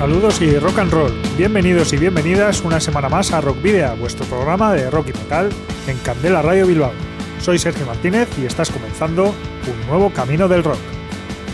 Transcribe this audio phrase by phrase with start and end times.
[0.00, 1.12] Saludos y rock and roll.
[1.36, 5.50] Bienvenidos y bienvenidas una semana más a Rock Video, vuestro programa de rock y metal
[5.86, 6.92] en Candela Radio Bilbao.
[7.38, 10.78] Soy Sergio Martínez y estás comenzando un nuevo camino del rock.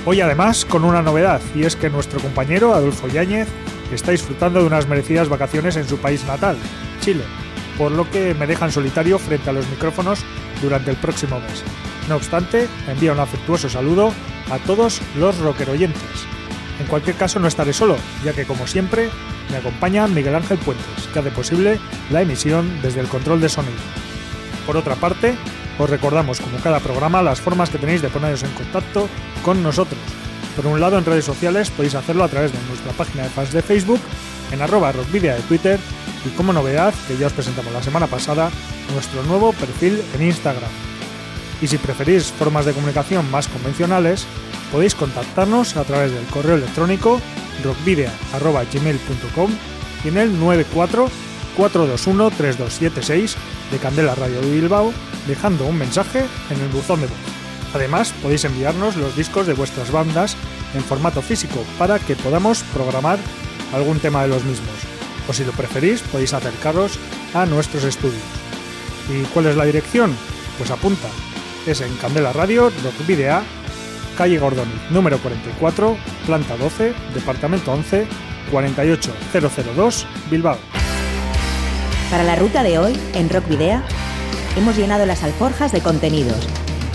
[0.05, 3.49] Hoy además con una novedad y es que nuestro compañero Adolfo Yáñez
[3.93, 6.57] está disfrutando de unas merecidas vacaciones en su país natal,
[7.01, 7.25] Chile,
[7.77, 10.21] por lo que me deja en solitario frente a los micrófonos
[10.63, 11.65] durante el próximo mes.
[12.09, 14.13] No obstante, envía un afectuoso saludo
[14.53, 16.36] a todos los rockeroyentes
[16.81, 19.09] en cualquier caso no estaré solo, ya que como siempre
[19.51, 21.79] me acompaña Miguel Ángel Puentes, que hace posible
[22.11, 23.75] la emisión desde el control de sonido.
[24.67, 25.35] Por otra parte,
[25.79, 29.09] os recordamos como cada programa las formas que tenéis de poneros en contacto
[29.45, 30.01] con nosotros.
[30.57, 33.53] Por un lado en redes sociales podéis hacerlo a través de nuestra página de fans
[33.53, 34.01] de Facebook,
[34.53, 35.79] en arroba rockvidia de Twitter
[36.25, 38.51] y como novedad, que ya os presentamos la semana pasada,
[38.95, 40.71] nuestro nuevo perfil en Instagram.
[41.61, 44.27] Y si preferís formas de comunicación más convencionales,
[44.71, 47.21] podéis contactarnos a través del correo electrónico
[47.65, 49.51] rockvidea.gmail.com
[50.05, 51.09] y en el 94
[51.57, 53.37] 421 3276
[53.71, 54.93] de Candela Radio de Bilbao,
[55.27, 57.17] dejando un mensaje en el buzón de voz.
[57.75, 60.37] Además, podéis enviarnos los discos de vuestras bandas
[60.75, 63.19] en formato físico para que podamos programar
[63.75, 64.77] algún tema de los mismos.
[65.29, 66.99] O si lo preferís, podéis acercaros
[67.35, 68.23] a nuestros estudios.
[69.11, 70.15] ¿Y cuál es la dirección?
[70.59, 71.09] Pues apunta.
[71.67, 72.71] Es en Candela Radio,
[74.17, 78.07] calle Gordoni, número 44, planta 12, departamento 11,
[78.51, 80.59] 48002, Bilbao.
[82.11, 83.83] Para la ruta de hoy, en Rock Video,
[84.57, 86.47] hemos llenado las alforjas de contenidos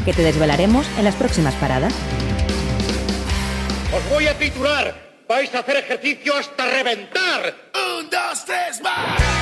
[0.03, 1.93] que te desvelaremos en las próximas paradas.
[3.95, 5.11] Os voy a titular.
[5.27, 7.55] Vais a hacer ejercicio hasta reventar.
[7.73, 9.40] Un, dos, tres, más.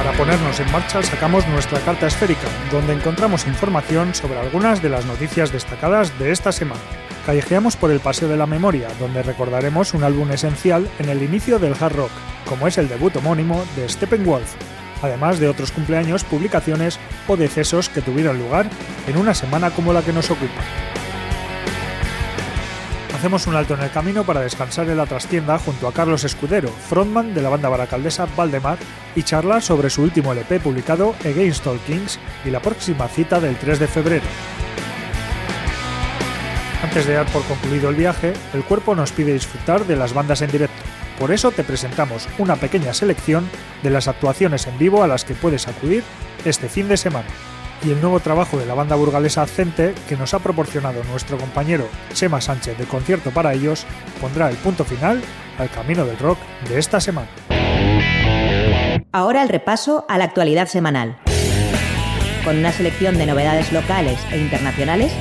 [0.00, 5.04] Para ponernos en marcha sacamos nuestra carta esférica, donde encontramos información sobre algunas de las
[5.04, 6.80] noticias destacadas de esta semana.
[7.26, 11.58] Callejeamos por el Paseo de la Memoria, donde recordaremos un álbum esencial en el inicio
[11.58, 12.10] del hard rock,
[12.48, 14.54] como es el debut homónimo de Steppenwolf,
[15.02, 18.70] además de otros cumpleaños, publicaciones o decesos que tuvieron lugar
[19.06, 20.62] en una semana como la que nos ocupa.
[23.20, 26.70] Hacemos un alto en el camino para descansar en la trastienda junto a Carlos Escudero,
[26.70, 28.78] frontman de la banda baracaldesa Valdemar,
[29.14, 33.56] y charlar sobre su último LP publicado Against All Kings y la próxima cita del
[33.56, 34.24] 3 de febrero.
[36.82, 40.40] Antes de dar por concluido el viaje, el cuerpo nos pide disfrutar de las bandas
[40.40, 40.82] en directo.
[41.18, 43.50] Por eso te presentamos una pequeña selección
[43.82, 46.04] de las actuaciones en vivo a las que puedes acudir
[46.46, 47.28] este fin de semana
[47.82, 51.88] y el nuevo trabajo de la banda burgalesa Accente que nos ha proporcionado nuestro compañero
[52.12, 53.86] Chema Sánchez de Concierto para ellos
[54.20, 55.20] pondrá el punto final
[55.58, 57.28] al camino del rock de esta semana.
[59.12, 61.18] Ahora el repaso a la actualidad semanal,
[62.44, 65.12] con una selección de novedades locales e internacionales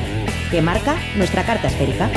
[0.52, 2.10] que marca nuestra carta esférica.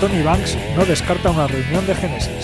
[0.00, 2.41] Tony Banks no descarta una reunión de Genesis.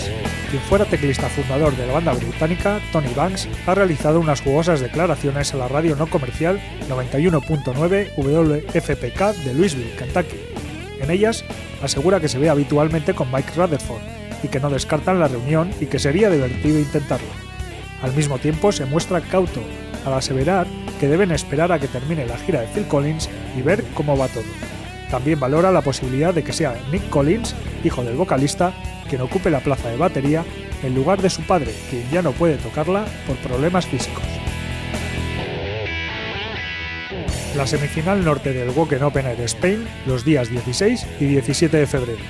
[0.49, 5.53] Quien fuera teclista fundador de la banda británica, Tony Banks, ha realizado unas jugosas declaraciones
[5.53, 10.37] a la radio no comercial 91.9 WFPK de Louisville, Kentucky.
[11.01, 11.45] En ellas,
[11.83, 14.01] asegura que se ve habitualmente con Mike Rutherford
[14.41, 17.29] y que no descartan la reunión y que sería divertido intentarlo.
[18.01, 19.61] Al mismo tiempo, se muestra cauto
[20.03, 20.65] al aseverar
[20.99, 24.27] que deben esperar a que termine la gira de Phil Collins y ver cómo va
[24.27, 24.78] todo.
[25.09, 28.73] También valora la posibilidad de que sea Nick Collins, hijo del vocalista,
[29.09, 30.43] quien ocupe la plaza de batería
[30.83, 34.23] en lugar de su padre, quien ya no puede tocarla por problemas físicos.
[37.55, 42.23] La semifinal norte del Woken Open Air Spain los días 16 y 17 de febrero.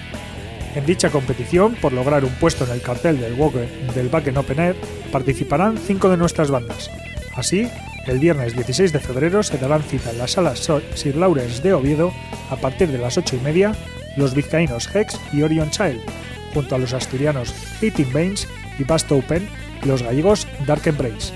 [0.76, 4.60] En dicha competición, por lograr un puesto en el cartel del Woken del Wacken Open
[4.60, 4.76] Air,
[5.12, 6.90] participarán cinco de nuestras bandas.
[7.36, 7.68] Así,
[8.08, 12.14] el viernes 16 de febrero se darán cita en la sala Sir Lawrence de Oviedo
[12.50, 13.74] a partir de las 8 y media
[14.18, 16.02] los vizcaínos Hex y Orion Child,
[16.54, 18.48] junto a los asturianos Eating Baines
[18.78, 19.48] y Bast Open
[19.84, 21.34] y los gallegos Dark Embrace.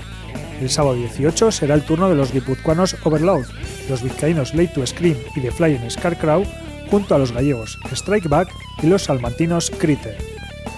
[0.60, 3.46] El sábado 18 será el turno de los guipuzcoanos Overload,
[3.88, 6.44] los vizcaínos Late to Scream y The Flying Scarecrow,
[6.90, 8.48] junto a los gallegos Strike Back
[8.82, 10.16] y los salmantinos Critter.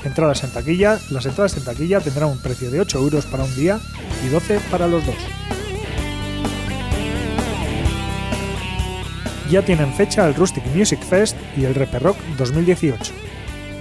[0.05, 3.55] Entradas en taquilla, las entradas en taquilla tendrán un precio de 8 euros para un
[3.56, 3.81] día
[4.25, 5.17] y 12 para los dos.
[9.50, 13.12] Ya tienen fecha el Rustic Music Fest y el Reper Rock 2018.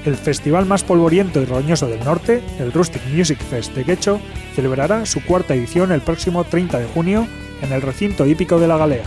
[0.05, 4.19] El festival más polvoriento y roñoso del norte, el Rustic Music Fest de Quecho,
[4.53, 7.27] celebrará su cuarta edición el próximo 30 de junio
[7.63, 9.05] en el recinto hípico de la Galea,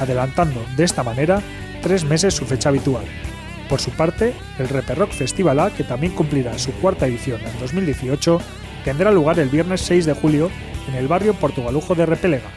[0.00, 1.40] adelantando de esta manera
[1.80, 3.04] tres meses su fecha habitual.
[3.68, 8.40] Por su parte, el Reperrock Festival A, que también cumplirá su cuarta edición en 2018,
[8.84, 10.50] tendrá lugar el viernes 6 de julio
[10.88, 12.50] en el barrio portugalujo de Repelega.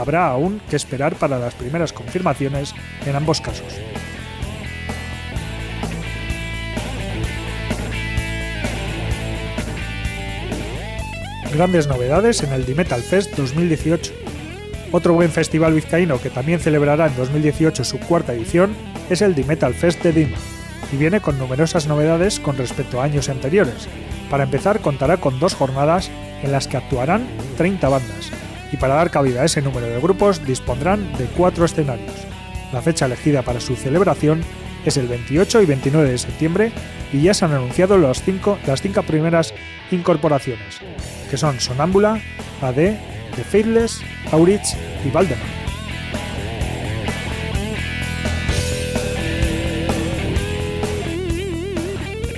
[0.00, 2.74] Habrá aún que esperar para las primeras confirmaciones
[3.04, 3.66] en ambos casos.
[11.52, 14.14] Grandes novedades en el Dimetal Fest 2018.
[14.90, 18.74] Otro buen festival vizcaíno que también celebrará en 2018 su cuarta edición
[19.10, 20.38] es el Dimetal Fest de Dima,
[20.90, 23.86] y viene con numerosas novedades con respecto a años anteriores.
[24.30, 26.10] Para empezar, contará con dos jornadas
[26.42, 27.26] en las que actuarán
[27.58, 28.30] 30 bandas,
[28.72, 32.26] y para dar cabida a ese número de grupos dispondrán de cuatro escenarios.
[32.72, 34.42] La fecha elegida para su celebración
[34.84, 36.72] es el 28 y 29 de septiembre
[37.12, 38.58] y ya se han anunciado las cinco
[39.06, 39.52] primeras
[39.90, 40.80] incorporaciones,
[41.30, 42.20] que son Sonámbula,
[42.62, 44.00] AD, The Faithless,
[44.32, 45.60] Aurich y Valdemar.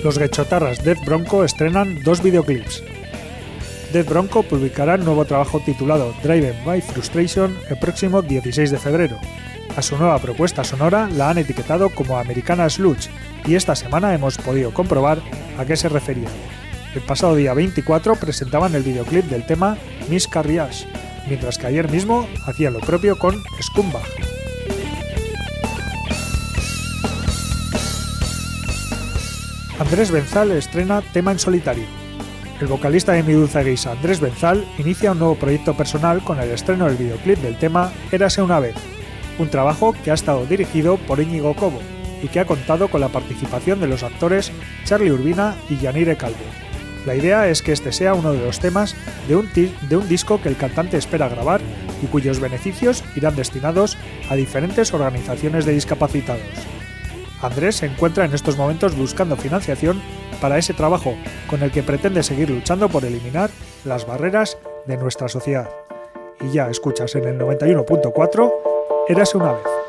[0.02, 2.82] Los Gechotarras Death Bronco estrenan dos videoclips.
[3.92, 9.18] Death Bronco publicará un nuevo trabajo titulado Driven by Frustration el próximo 16 de febrero.
[9.76, 13.10] A su nueva propuesta sonora la han etiquetado como Americana Sludge
[13.46, 15.20] y esta semana hemos podido comprobar
[15.58, 16.28] a qué se refería.
[16.94, 19.76] El pasado día 24 presentaban el videoclip del tema
[20.08, 20.86] Miss Carriage,
[21.28, 24.02] mientras que ayer mismo hacían lo propio con Scumbag.
[29.78, 32.01] Andrés Benzal estrena tema en solitario.
[32.62, 36.84] El vocalista de Mi Dulce Andrés Benzal, inicia un nuevo proyecto personal con el estreno
[36.84, 38.76] del videoclip del tema Érase una vez,
[39.40, 41.80] un trabajo que ha estado dirigido por Íñigo Cobo
[42.22, 44.52] y que ha contado con la participación de los actores
[44.84, 46.38] Charlie Urbina y Yanire Calvo.
[47.04, 48.94] La idea es que este sea uno de los temas
[49.26, 49.34] de
[49.96, 51.60] un disco que el cantante espera grabar
[52.00, 53.98] y cuyos beneficios irán destinados
[54.30, 56.42] a diferentes organizaciones de discapacitados.
[57.40, 60.00] Andrés se encuentra en estos momentos buscando financiación
[60.42, 61.14] para ese trabajo
[61.48, 63.48] con el que pretende seguir luchando por eliminar
[63.84, 65.70] las barreras de nuestra sociedad.
[66.40, 68.52] Y ya escuchas en el 91.4,
[69.08, 69.81] Érase una vez.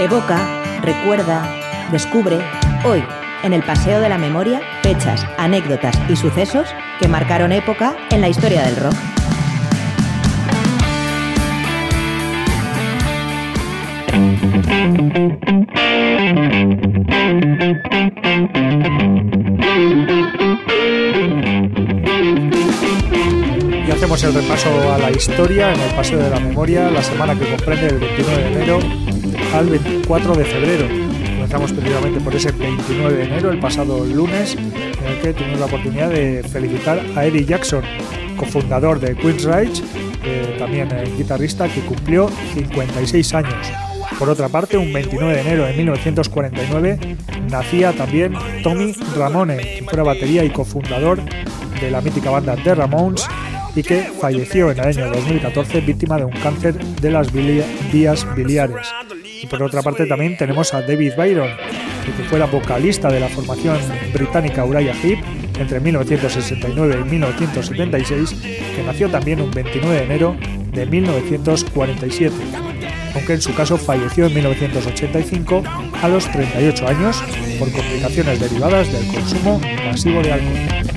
[0.00, 1.46] Evoca, recuerda,
[1.92, 2.38] descubre,
[2.86, 3.04] hoy,
[3.42, 8.30] en el Paseo de la Memoria, fechas, anécdotas y sucesos que marcaron época en la
[8.30, 8.94] historia del rock.
[23.86, 27.38] Y hacemos el repaso a la historia en el Paseo de la Memoria, la semana
[27.38, 28.99] que comprende el 29 de enero
[29.54, 30.86] al 24 de febrero.
[31.34, 35.66] Comenzamos precisamente por ese 29 de enero, el pasado lunes, en el que tuvimos la
[35.66, 37.82] oportunidad de felicitar a Eddie Jackson,
[38.36, 39.82] cofundador de Queensryche,
[40.24, 43.72] eh, también el guitarrista que cumplió 56 años.
[44.18, 47.16] Por otra parte, un 29 de enero de 1949
[47.50, 51.20] nacía también Tommy Ramone, quien fuera batería y cofundador
[51.80, 53.26] de la mítica banda The Ramones
[53.74, 58.88] y que falleció en el año 2014 víctima de un cáncer de las vías biliares.
[59.50, 61.50] Por otra parte también tenemos a David Byron,
[62.16, 63.76] que fuera vocalista de la formación
[64.14, 65.18] británica Uriah Heep
[65.58, 68.30] entre 1969 y 1976,
[68.76, 70.36] que nació también un 29 de enero
[70.72, 72.34] de 1947,
[73.16, 75.62] aunque en su caso falleció en 1985
[76.00, 77.20] a los 38 años
[77.58, 80.89] por complicaciones derivadas del consumo masivo de alcohol.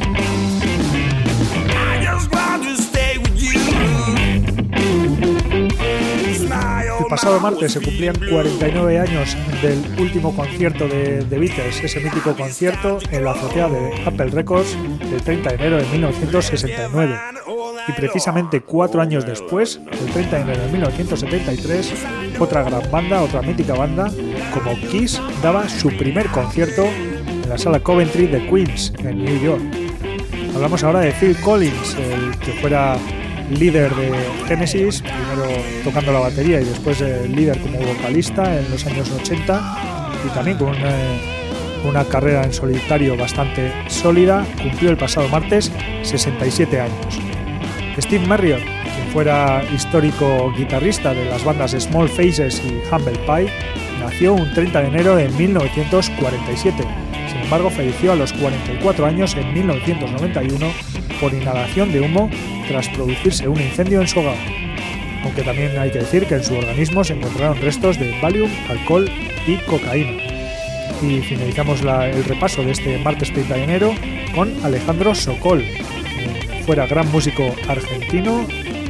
[7.14, 12.98] Pasado martes se cumplían 49 años del último concierto de The Beatles, ese mítico concierto
[13.12, 17.16] en la azotea de Apple Records del 30 de enero de 1969.
[17.88, 21.94] Y precisamente cuatro años después, el 30 de enero de 1973,
[22.40, 24.12] otra gran banda, otra mítica banda,
[24.52, 29.62] como Kiss, daba su primer concierto en la sala Coventry de Queens, en New York.
[30.56, 32.98] Hablamos ahora de Phil Collins, el que fuera
[33.60, 34.12] líder de
[34.48, 35.46] Genesis, primero
[35.84, 40.74] tocando la batería y después líder como vocalista en los años 80 y también con
[41.86, 45.72] una, carrera en solitario bastante sólida, cumplió el pasado martes
[46.04, 47.20] 67 años.
[48.00, 53.50] Steve Marriott, quien fuera histórico guitarrista de las bandas Small Faces y Humble Pie,
[54.00, 56.84] nació un 30 de enero de 1947.
[57.30, 60.68] Sin embargo, falleció a los 44 años en 1991
[61.20, 62.30] por inhalación de humo
[62.68, 64.38] tras producirse un incendio en su hogar.
[65.24, 69.10] Aunque también hay que decir que en su organismo se encontraron restos de Valium, alcohol
[69.48, 70.22] y cocaína.
[71.02, 73.96] Y finalizamos el repaso de este martes 30 de enero
[74.36, 75.64] con Alejandro Sokol,
[76.66, 78.46] fuera gran músico argentino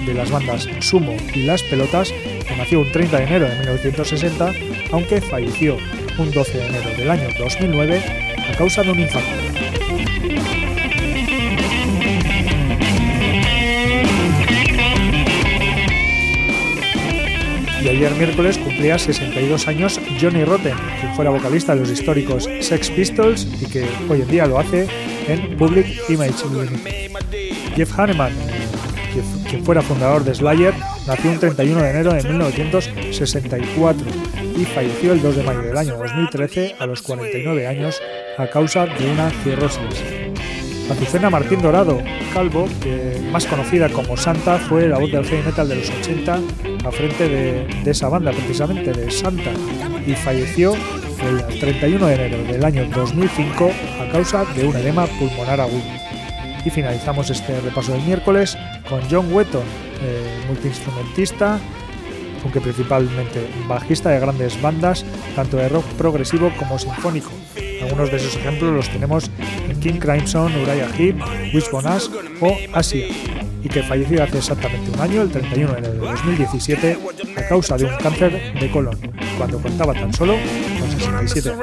[0.06, 2.12] de las bandas Sumo y Las Pelotas,
[2.48, 4.54] que nació un 30 de enero de 1960,
[4.92, 5.78] aunque falleció
[6.18, 8.02] un 12 de enero del año 2009
[8.52, 9.63] a causa de un infarto.
[17.84, 22.90] Y ayer miércoles cumplía 62 años Johnny Rotten, quien fuera vocalista de los históricos Sex
[22.92, 24.88] Pistols y que hoy en día lo hace
[25.28, 26.34] en Public Image.
[27.76, 28.32] Jeff Hanneman,
[29.50, 30.74] quien fuera fundador de Slayer,
[31.06, 34.08] nació un 31 de enero de 1964
[34.58, 38.02] y falleció el 2 de mayo del año 2013 a los 49 años
[38.38, 40.33] a causa de una cirrosis.
[40.90, 42.02] Azucena Martín Dorado,
[42.34, 42.68] calvo,
[43.32, 46.40] más conocida como Santa, fue la voz del heavy metal de los 80
[46.86, 49.52] a frente de, esa banda, precisamente de Santa,
[50.06, 50.74] y falleció
[51.22, 53.72] el 31 de enero del año 2005
[54.02, 55.84] a causa de un edema pulmonar agudo.
[56.66, 58.58] Y finalizamos este repaso del miércoles
[58.90, 59.64] con John Wetton,
[60.02, 61.60] eh, multiinstrumentista,
[62.44, 67.32] aunque principalmente bajista de grandes bandas, tanto de rock progresivo como sinfónico.
[67.82, 69.30] Algunos de esos ejemplos los tenemos
[69.70, 71.16] en King Crimson, Uriah Heep,
[71.54, 72.08] Wishbone Ash
[72.42, 73.08] o Asia
[73.64, 76.98] y que falleció hace exactamente un año, el 31 de enero de 2017,
[77.38, 79.00] a causa de un cáncer de colon,
[79.38, 80.36] cuando contaba tan solo
[80.80, 81.62] con 67 años.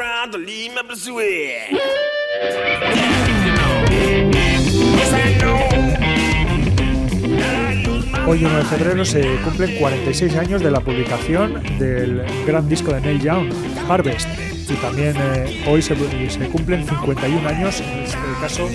[8.26, 13.00] Hoy 1 de febrero se cumplen 46 años de la publicación del gran disco de
[13.00, 13.50] Neil Young,
[13.88, 14.28] Harvest,
[14.70, 18.68] y también eh, hoy se, cumplen 51 años en el caso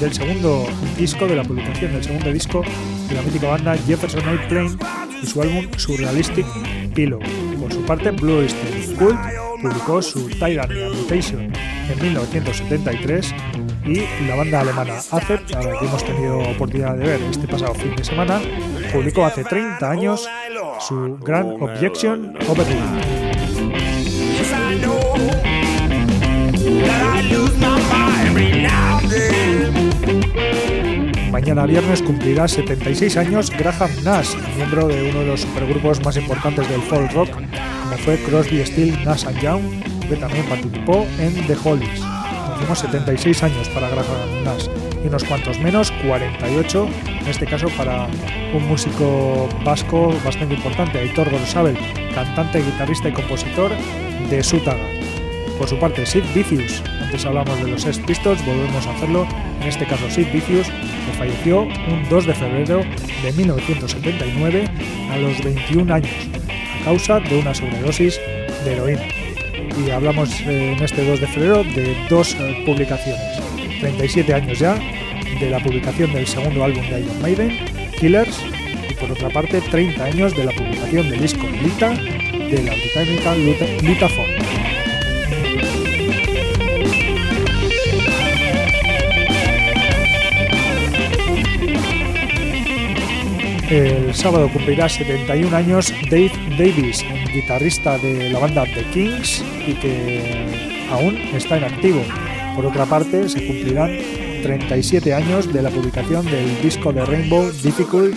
[0.00, 2.64] del segundo disco, de la publicación del segundo disco
[3.08, 4.76] de la mítica banda Jefferson Airplane
[5.22, 6.46] y su álbum Surrealistic
[6.94, 7.20] Pillow.
[7.60, 9.18] Por su parte, Blue Oyster Cult
[9.62, 11.52] publicó su Tyranny Mutation
[11.90, 13.34] en 1973
[13.86, 17.74] y la banda alemana Acept, a la que hemos tenido oportunidad de ver este pasado
[17.74, 18.40] fin de semana,
[18.92, 20.28] publicó hace 30 años
[20.80, 23.17] su gran Objection Overruled.
[31.40, 36.68] Mañana viernes cumplirá 76 años Graham Nash, miembro de uno de los supergrupos más importantes
[36.68, 39.62] del folk rock, como fue Crosby, Steel, Nash Young,
[40.08, 42.02] que también participó en The Hollies.
[42.56, 44.66] Hicimos 76 años para Graham Nash
[45.04, 46.88] y unos cuantos menos, 48,
[47.20, 48.08] en este caso para
[48.52, 51.78] un músico vasco bastante importante, Aitor Gorosabel,
[52.16, 53.70] cantante, guitarrista y compositor
[54.28, 54.97] de Sutaga.
[55.58, 59.26] Por su parte, Sid Vicious, antes hablamos de los Sex Pistols, volvemos a hacerlo,
[59.60, 62.80] en este caso Sid Vicious, que falleció un 2 de febrero
[63.24, 64.64] de 1979
[65.10, 66.12] a los 21 años,
[66.80, 68.20] a causa de una sobredosis
[68.64, 69.02] de heroína.
[69.84, 73.40] Y hablamos eh, en este 2 de febrero de dos eh, publicaciones.
[73.80, 74.78] 37 años ya
[75.40, 77.58] de la publicación del segundo álbum de Iron Maiden,
[77.98, 78.44] Killers,
[78.88, 83.34] y por otra parte 30 años de la publicación del disco Lita de la británica
[83.82, 84.57] Litaphone.
[93.70, 100.86] El sábado cumplirá 71 años Dave Davis, guitarrista de la banda The Kings y que
[100.90, 102.02] aún está en activo.
[102.56, 103.90] Por otra parte, se cumplirán
[104.42, 108.16] 37 años de la publicación del disco de Rainbow Difficult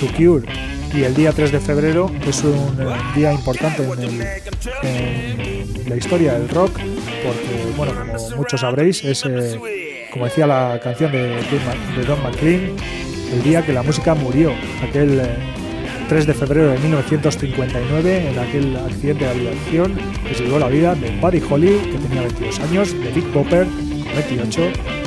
[0.00, 0.48] to Cure.
[0.94, 3.82] Y el día 3 de febrero es un eh, día importante
[4.82, 10.80] en, la historia del rock, porque, bueno, como muchos sabréis, es, eh, como decía la
[10.82, 12.76] canción de, de Don McLean,
[13.32, 15.22] el día que la música murió, aquel
[16.08, 20.68] 3 eh, de febrero de 1959, en aquel accidente de aviación que se llevó la
[20.68, 24.60] vida de Buddy Holly, que tenía 22 años, de Big Popper, con 28,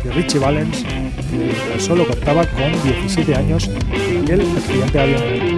[0.04, 5.55] de Richie Valens, que solo contaba con 17 años en aquel accidente de aviación.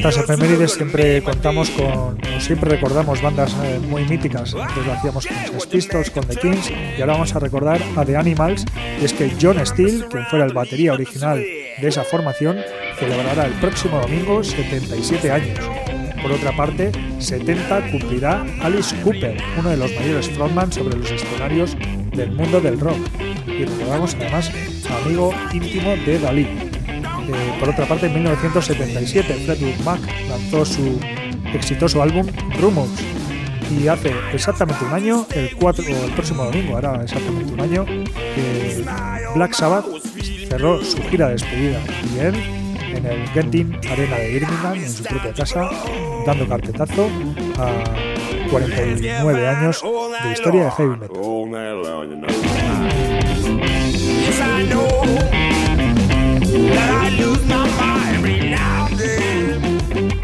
[0.00, 4.54] Estas efemérides siempre contamos con, siempre recordamos bandas eh, muy míticas.
[4.54, 8.04] Entonces lo hacíamos con los Pistols, con The Kings, y ahora vamos a recordar a
[8.06, 8.64] The Animals.
[8.98, 12.56] Y es que John Steele, quien fuera el batería original de esa formación,
[12.98, 15.58] celebrará el próximo domingo 77 años.
[16.22, 21.76] Por otra parte, 70 cumplirá Alice Cooper, uno de los mayores frontman sobre los escenarios
[22.16, 22.96] del mundo del rock.
[23.46, 24.50] Y recordamos además
[25.04, 26.69] amigo íntimo de Dalí.
[27.32, 30.98] Eh, por otra parte, en 1977, Fleetwood Mac lanzó su
[31.54, 32.26] exitoso álbum
[32.60, 32.90] Rumors.
[33.70, 37.86] Y hace exactamente un año, el, 4, o el próximo domingo, hará exactamente un año,
[37.86, 38.84] que
[39.36, 39.86] Black Sabbath
[40.48, 41.80] cerró su gira de despedida
[42.12, 42.34] y él
[42.96, 45.70] en el Genting Arena de Birmingham, en su propia casa,
[46.26, 47.08] dando carpetazo
[47.58, 47.84] a
[48.50, 49.84] 49 años
[50.24, 51.16] de historia de heavy metal.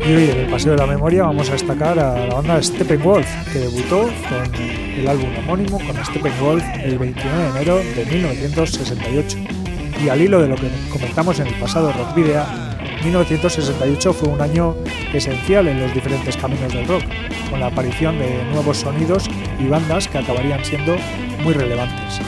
[0.06, 3.26] Y hoy en el Paseo de la Memoria vamos a destacar a la banda Steppenwolf,
[3.52, 9.38] que debutó con el álbum homónimo con Steppenwolf el 29 de enero de 1968.
[10.04, 12.44] Y al hilo de lo que comentamos en el pasado Rock Video,
[13.02, 14.76] 1968 fue un año
[15.12, 17.02] esencial en los diferentes caminos del rock,
[17.50, 20.96] con la aparición de nuevos sonidos y bandas que acabarían siendo
[21.42, 22.20] muy relevantes.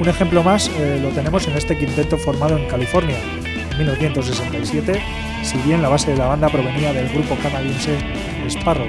[0.00, 3.16] Un ejemplo más eh, lo tenemos en este quinteto formado en California,
[3.78, 5.00] 1967,
[5.42, 7.96] si bien la base de la banda provenía del grupo canadiense
[8.48, 8.88] Sparrow.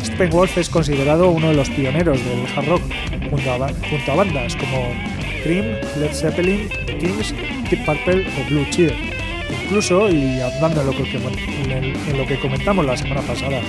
[0.00, 2.82] Steppenwolf es considerado uno de los pioneros del hard rock,
[3.30, 4.88] junto a, bandas como
[5.42, 5.66] Cream,
[5.98, 7.34] Led Zeppelin, The Kings,
[7.70, 8.94] Deep Purple o Blue Cheer.
[9.64, 13.60] Incluso, y hablando en lo, que, en lo que comentamos la semana pasada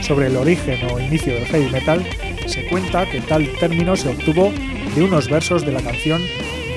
[0.00, 2.04] sobre el origen o inicio del heavy metal,
[2.46, 4.52] se cuenta que tal término se obtuvo
[4.94, 6.20] de unos versos de la canción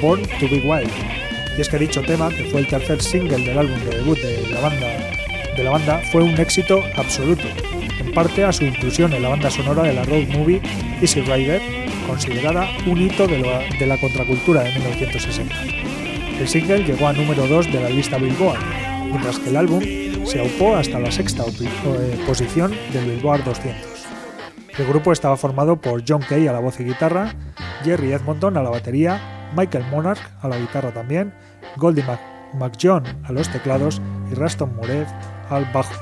[0.01, 0.89] Born to Be Wild,
[1.57, 4.47] y es que dicho tema, que fue el tercer single del álbum de debut de
[4.51, 4.87] la banda,
[5.55, 7.43] de la banda fue un éxito absoluto,
[7.99, 10.61] en parte a su inclusión en la banda sonora de la road movie
[11.01, 11.61] Easy Rider,
[12.05, 15.55] considerada un hito de, la contracultura de 1960.
[16.39, 18.59] El single llegó a número 2 de la lista Billboard,
[19.05, 19.81] mientras que el álbum
[20.25, 23.81] se aupó hasta la sexta eh, posición del Billboard 200.
[24.77, 27.33] El grupo estaba formado por John Kay a la voz y guitarra,
[27.83, 31.33] Jerry Edmonton a la batería, Michael Monarch a la guitarra también,
[31.77, 32.03] Goldie
[32.53, 35.07] McJohn a los teclados y Raston Murev
[35.49, 35.93] al bajo.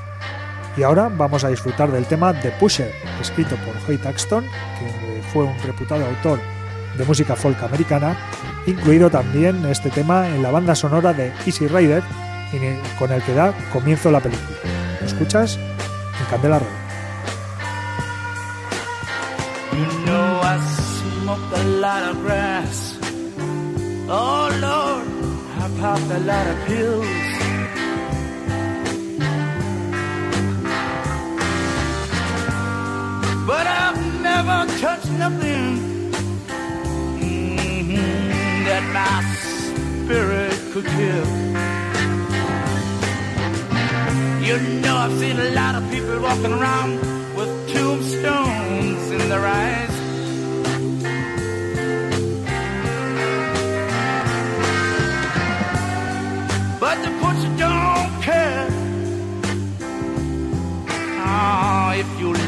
[0.76, 5.44] Y ahora vamos a disfrutar del tema The Pusher, escrito por Hoyt Axton, que fue
[5.44, 6.38] un reputado autor
[6.98, 8.16] de música folk americana,
[8.66, 12.02] incluido también este tema en la banda sonora de Easy Rider,
[12.98, 14.58] con el que da comienzo la película.
[15.00, 15.58] ¿Lo escuchas?
[16.20, 16.86] En Candela Road.
[24.08, 25.08] Oh Lord,
[25.58, 27.06] I popped a lot of pills.
[33.48, 36.12] But I've never touched nothing
[37.18, 39.24] mm-hmm, that my
[40.04, 41.26] spirit could kill.
[44.46, 47.00] You know I've seen a lot of people walking around
[47.34, 49.95] with tombstones in their eyes.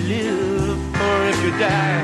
[0.09, 2.03] live or if you die.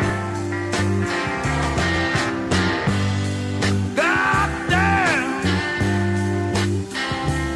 [3.96, 5.30] God damn,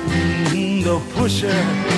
[0.08, 1.97] mm -hmm, the pusher.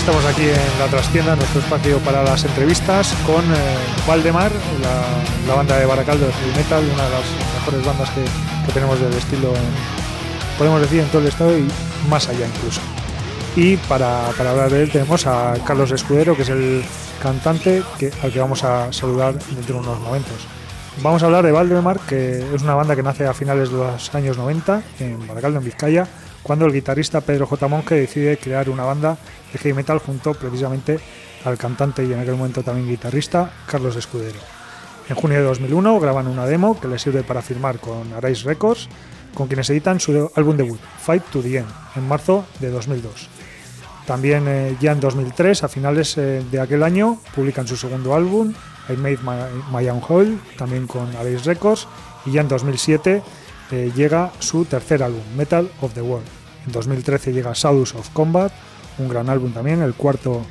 [0.00, 3.56] Estamos aquí en la trastienda, nuestro espacio para las entrevistas, con eh,
[4.08, 4.50] Valdemar,
[5.46, 9.12] la, banda de Baracaldo de Heavy Metal, una de las mejores bandas que, tenemos del
[9.12, 9.52] estilo,
[10.56, 11.68] podemos decir, en todo el estado y
[12.08, 12.80] más allá incluso.
[13.56, 16.82] Y para, hablar de él tenemos a Carlos Escudero, que es el
[17.22, 17.82] cantante
[18.22, 20.46] al que vamos a saludar dentro de unos momentos.
[21.02, 24.14] Vamos a hablar de Valdemar, que es una banda que nace a finales de los
[24.14, 26.06] años 90 en Baracaldo, en Vizcaya,
[26.42, 27.68] cuando el guitarrista Pedro J.
[27.68, 29.16] Monge decide crear una banda
[29.52, 30.98] de heavy metal junto precisamente
[31.44, 34.38] al cantante y en aquel momento también guitarrista Carlos Escudero.
[35.08, 38.88] En junio de 2001 graban una demo que les sirve para firmar con Arise Records,
[39.34, 43.28] con quienes editan su álbum debut, Fight to the End, en marzo de 2002.
[44.06, 48.52] También eh, ya en 2003, a finales eh, de aquel año, publican su segundo álbum,
[48.88, 49.18] I Made
[49.72, 51.86] My, Own Hole, también con Arise Records,
[52.26, 53.22] y ya en 2007
[53.72, 56.26] eh, llega su tercer álbum, Metal of the World.
[56.66, 58.52] En 2013 llega Shadows of Combat,
[58.98, 60.44] un gran álbum también, el cuarto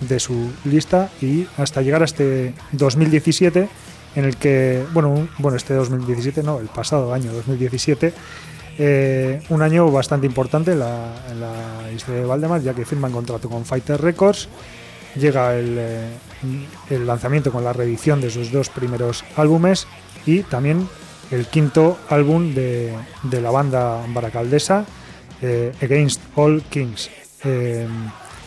[0.00, 3.68] de su lista, y hasta llegar a este 2017,
[4.16, 8.12] en el que, bueno, bueno este 2017 no, el pasado año 2017,
[8.76, 13.64] eh, un año bastante importante en la, historia de Valdemar, ya que firman contrato con
[13.64, 14.48] Fighter Records,
[15.14, 16.08] llega el, eh,
[16.90, 19.86] el lanzamiento con la reedición de sus dos primeros álbumes
[20.26, 20.88] y también
[21.34, 22.94] el quinto álbum de,
[23.30, 24.84] la banda baracaldesa,
[25.42, 27.10] eh, Against All Kings.
[27.42, 27.88] Eh,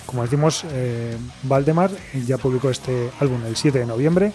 [0.05, 1.91] como decimos, eh, Valdemar
[2.25, 4.31] ya publicó este álbum el 7 de noviembre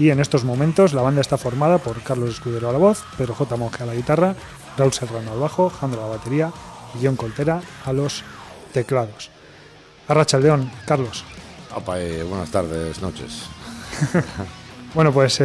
[0.00, 3.34] y en estos momentos la banda está formada por Carlos Escudero a la voz, Pedro
[3.34, 3.56] J.
[3.56, 4.34] Monge a la guitarra,
[4.76, 6.52] Raúl Serrano al bajo, Jandro a la batería
[7.00, 8.24] y John Coltera a los
[8.72, 9.30] teclados.
[10.08, 11.24] Arracha el León, Carlos.
[11.86, 13.44] buenas tardes, noches.
[14.94, 15.40] bueno, pues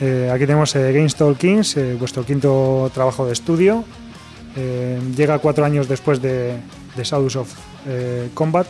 [0.00, 1.06] eh, aquí tenemos eh,
[1.38, 3.84] Kings, eh, vuestro quinto trabajo de estudio.
[5.16, 6.56] llega cuatro años después de,
[6.96, 7.54] de Shadows of
[8.34, 8.66] Combat.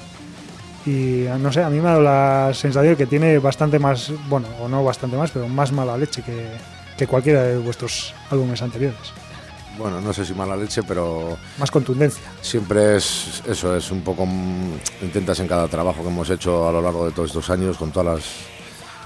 [0.86, 4.48] Y no sé, a mí me ha dado la sensación que tiene bastante más, bueno,
[4.60, 6.48] o no bastante más, pero más mala leche que,
[6.96, 9.12] que cualquiera de vuestros álbumes anteriores.
[9.78, 11.38] Bueno, no sé si mala leche, pero...
[11.58, 12.22] Más contundencia.
[12.40, 14.26] Siempre es eso, es un poco...
[15.00, 17.90] Intentas en cada trabajo que hemos hecho a lo largo de todos estos años, con
[17.90, 18.24] todas las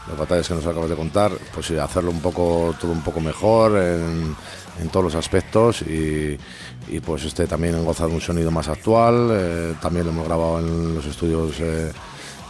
[0.08, 3.20] las batallas que nos acabas de contar, pues sí, hacerlo un poco, todo un poco
[3.20, 4.36] mejor en,
[4.90, 6.36] todos los aspectos y,
[7.00, 10.94] pues este también goza de un sonido más actual, eh, también lo hemos grabado en
[10.94, 11.92] los estudios, eh,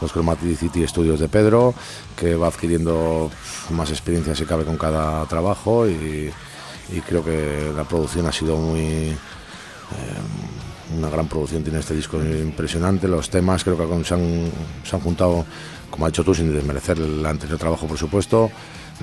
[0.00, 1.74] los Chromaticity Studios de Pedro,
[2.16, 3.30] que va adquiriendo
[3.70, 6.32] más experiencia si cabe con cada trabajo y,
[7.06, 8.82] creo que la producción ha sido muy...
[8.82, 9.16] Eh,
[10.96, 14.50] una gran producción tiene este disco impresionante, los temas creo que se han,
[14.84, 15.44] se han juntado
[15.94, 18.50] como ha hecho tú, sin desmerecer el anterior trabajo, por supuesto,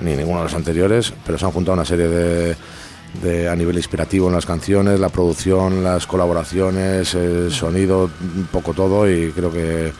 [0.02, 4.28] ni ninguno de los anteriores, pero se han juntado una serie de, a nivel inspirativo
[4.28, 9.90] en las canciones, la producción, las colaboraciones, el sonido, un poco todo, y creo que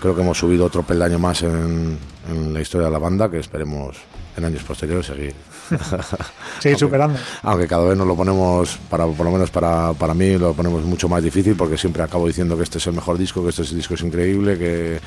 [0.00, 3.38] creo que hemos subido otro peldaño más en, en la historia de la banda, que
[3.38, 3.96] esperemos
[4.36, 5.34] en años posteriores seguir.
[6.60, 7.18] Seguir superando.
[7.42, 10.82] Aunque cada vez nos lo ponemos, para, por lo menos para, para mí, lo ponemos
[10.82, 13.62] mucho más difícil porque siempre acabo diciendo que este es el mejor disco, que este
[13.74, 15.00] disco es increíble, que,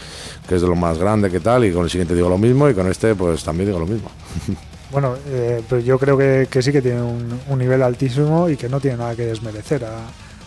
[0.48, 2.70] que es de lo más grande, que tal, y con el siguiente digo lo mismo
[2.70, 4.10] y con este pues también digo lo mismo.
[4.94, 8.56] Bueno, eh, pero yo creo que, que, sí que tiene un, un, nivel altísimo y
[8.56, 10.06] que no tiene nada que desmerecer a,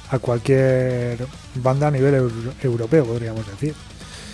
[0.09, 2.31] a cualquier banda a nivel
[2.63, 3.75] europeo, podríamos decir,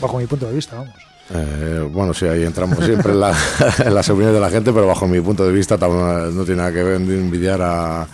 [0.03, 0.95] bajo mi punto de vista, vamos.
[1.35, 3.35] Eh, bueno, sí, ahí entramos siempre en, la,
[3.91, 6.81] las opiniones de la gente, pero bajo mi punto de vista no tiene nada que
[6.95, 8.07] envidiar a,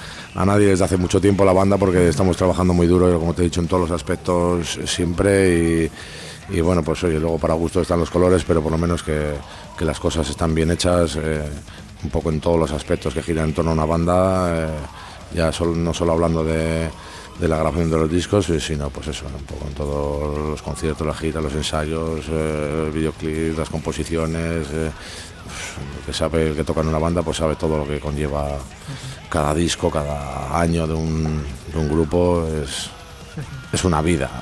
[0.44, 3.44] nadie desde hace mucho tiempo la banda porque estamos trabajando muy duro, como te he
[3.46, 5.90] dicho, en todos los aspectos siempre
[6.50, 9.34] y, bueno, pues oye, luego para gusto están los colores, pero por lo menos que,
[9.80, 11.42] las cosas están bien hechas, eh,
[12.04, 14.68] un poco en todos los aspectos que giran en torno a una banda, eh,
[15.34, 16.88] ya no solo hablando de
[17.38, 21.06] de la grabación de los discos, sino pues eso, un poco en todos los conciertos,
[21.06, 24.90] las giras, los ensayos, eh, videoclips, las composiciones, eh,
[26.04, 28.58] que sabe que toca en una banda, pues sabe todo lo que conlleva
[29.28, 32.90] cada disco, cada año de un, de un grupo, es,
[33.72, 34.30] es una vida.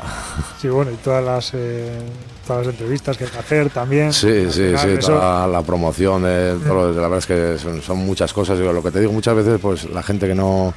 [0.61, 1.99] Sí, bueno, y todas las, eh,
[2.47, 4.13] todas las entrevistas que hay que hacer también.
[4.13, 8.33] Sí, sí, sí, toda la promoción, de, todo, la verdad es que son, son muchas
[8.33, 8.59] cosas.
[8.59, 10.75] Lo que te digo muchas veces, pues la gente que no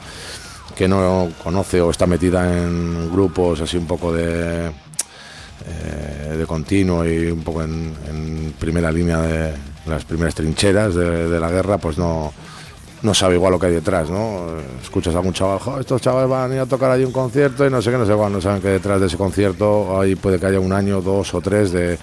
[0.75, 7.05] que no conoce o está metida en grupos así un poco de, eh, de continuo
[7.05, 9.53] y un poco en, primera línea de
[9.85, 12.33] las primeras trincheras de, la guerra, pues no,
[13.01, 14.47] no sabe igual lo que hay detrás, ¿no?
[14.81, 17.69] Escuchas a algún chaval, estos chavales van a ir a tocar allí un concierto y
[17.69, 20.39] no sé qué, no sé cuál, no saben que detrás de ese concierto ahí puede
[20.39, 21.97] que haya un año, dos o tres de,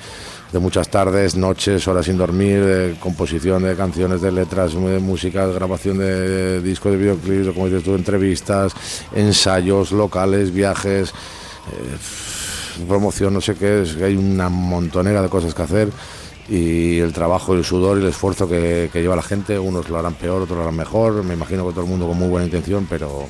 [0.55, 5.99] muchas tardes, noches, horas sin dormir, de composición de canciones, de letras, de música, grabación
[5.99, 8.73] de, discos, de videoclips, como dices tú, entrevistas,
[9.15, 11.11] ensayos locales, viajes.
[11.11, 15.89] Eh, promoción, no sé qué, es, hay una montonera de cosas que hacer
[16.49, 20.15] y el trabajo, el sudor y el esfuerzo que, lleva la gente, unos lo harán
[20.15, 22.87] peor, otros lo harán mejor, me imagino que todo el mundo con muy buena intención,
[22.89, 23.27] pero,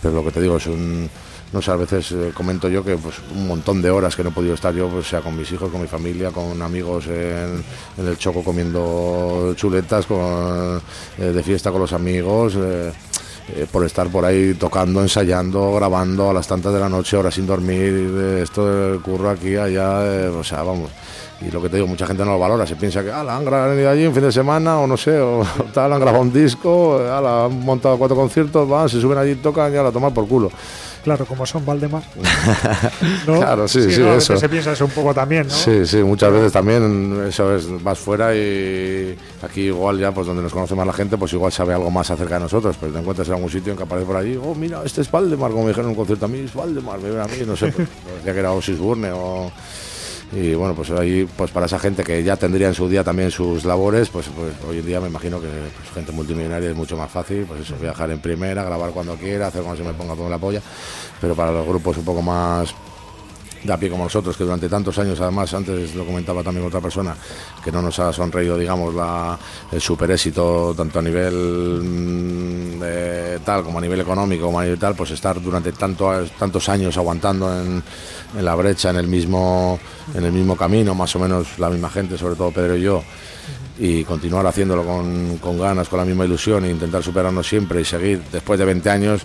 [0.00, 1.10] pero lo que te digo es un,
[1.52, 4.54] a veces eh, comento yo que pues un montón de horas que no he podido
[4.54, 7.64] estar yo, pues sea con mis hijos, con mi familia, con amigos en,
[7.98, 10.80] el choco comiendo chuletas, con,
[11.18, 12.54] eh, de fiesta con los amigos.
[12.56, 12.92] Eh,
[13.72, 17.46] por estar por ahí tocando, ensayando, grabando a las tantas de la noche, horas sin
[17.46, 20.90] dormir, esto curro aquí, allá, o sea, vamos,
[21.40, 23.36] y lo que te digo, mucha gente no lo valora, se piensa que, ah, la
[23.36, 26.32] han grabado allí un fin de semana, o no sé, o tal, han grabado un
[26.32, 30.12] disco, ah, han montado cuatro conciertos, van, se suben allí, tocan y a la tomar
[30.12, 30.50] por culo.
[31.04, 32.02] Claro, como son Valdemar.
[33.24, 34.36] Claro, sí, sí, eso.
[34.36, 35.54] Se piensa eso un poco también, ¿no?
[35.54, 40.42] Sí, sí, muchas veces también eso es, vas fuera y aquí igual ya, pues donde
[40.42, 42.98] nos conoce más la gente, pues igual sabe algo más acerca de nosotros, pero te
[42.98, 45.64] encuentras en algún sitio en que aparece por allí, oh, mira, este es Valdemar, como
[45.64, 47.72] me dijeron en un concierto a mí, es Valdemar, me ven a mí, no sé,
[47.72, 49.50] pues, decía que era Osis Burne o
[50.32, 53.30] y bueno pues ahí pues para esa gente que ya tendría en su día también
[53.30, 56.96] sus labores pues, pues hoy en día me imagino que pues, gente multimillonaria es mucho
[56.96, 60.14] más fácil pues eso viajar en primera grabar cuando quiera hacer cuando se me ponga
[60.14, 60.60] todo la polla.
[61.20, 62.74] Pero para los grupos un poco más
[63.62, 66.80] de a pie como nosotros, que durante tantos años, además, antes lo comentaba también otra
[66.80, 67.14] persona,
[67.62, 68.94] que no nos ha sonreído, digamos,
[69.72, 71.34] el super éxito, tanto a nivel
[71.82, 72.80] mm,
[73.44, 76.96] tal como a nivel económico, como a nivel tal, pues estar durante tanto, tantos años
[76.96, 77.82] aguantando en,
[78.36, 79.78] en la brecha, en el mismo,
[80.14, 83.02] en el mismo camino, más o menos la misma gente, sobre todo Pedro y yo,
[83.78, 87.84] y continuar haciéndolo con, con ganas, con la misma ilusión e intentar superarnos siempre y
[87.84, 89.22] seguir después de 20 años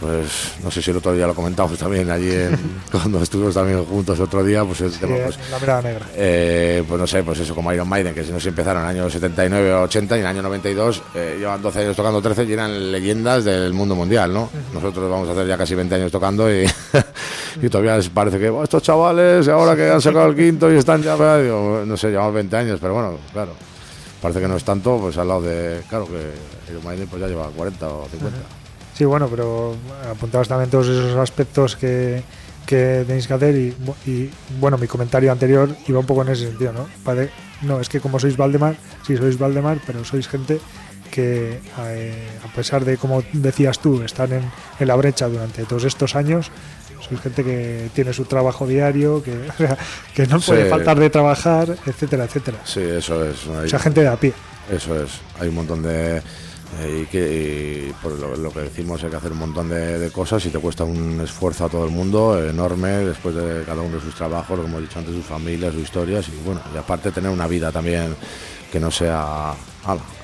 [0.00, 2.30] pues no sé si el otro día lo comentamos también allí
[2.90, 6.06] cuando estuvimos también juntos otro día pues el tema pues, la mirada negra.
[6.14, 8.90] eh, pues no sé pues eso como Iron Maiden que si no se empezaron en
[8.90, 12.20] el año 79 o 80 y en el año 92 eh, llevan 12 años tocando
[12.20, 14.50] 13 y eran leyendas del mundo mundial ¿no?
[14.72, 16.66] nosotros vamos a hacer ya casi 20 años tocando y,
[17.62, 21.02] y todavía les parece que estos chavales ahora que han sacado el quinto y están
[21.02, 21.16] ya
[21.86, 23.52] no sé llevamos 20 años pero bueno claro.
[24.20, 27.28] Parece que no es tanto pues al lado de claro que Iron Maiden pues ya
[27.28, 28.63] lleva 40 o 50
[28.94, 29.76] Sí, bueno, pero
[30.10, 32.22] apuntabas también todos esos aspectos que,
[32.66, 34.30] tenéis que hacer y,
[34.60, 36.86] bueno, mi comentario anterior iba un poco en ese sentido, ¿no?
[37.62, 40.60] no, es que como sois Valdemar, sí sois Valdemar, pero sois gente
[41.10, 44.50] que eh, a pesar de, como decías tú, estar en,
[44.80, 46.50] la brecha durante todos estos años,
[47.00, 49.34] sois gente que tiene su trabajo diario, que,
[50.14, 52.58] que no puede faltar de trabajar, etcétera, etcétera.
[52.64, 53.46] Sí, eso es.
[53.46, 54.32] O sea, gente de a pie.
[54.70, 55.10] Eso es.
[55.38, 56.22] Hay un montón de
[56.82, 60.58] y que por lo, que decimos hay que hacer un montón de, cosas y te
[60.58, 64.60] cuesta un esfuerzo a todo el mundo enorme después de cada uno de sus trabajos,
[64.60, 67.70] como he dicho antes, sus familias, sus historias y bueno, y aparte tener una vida
[67.70, 68.14] también
[68.70, 69.54] que no sea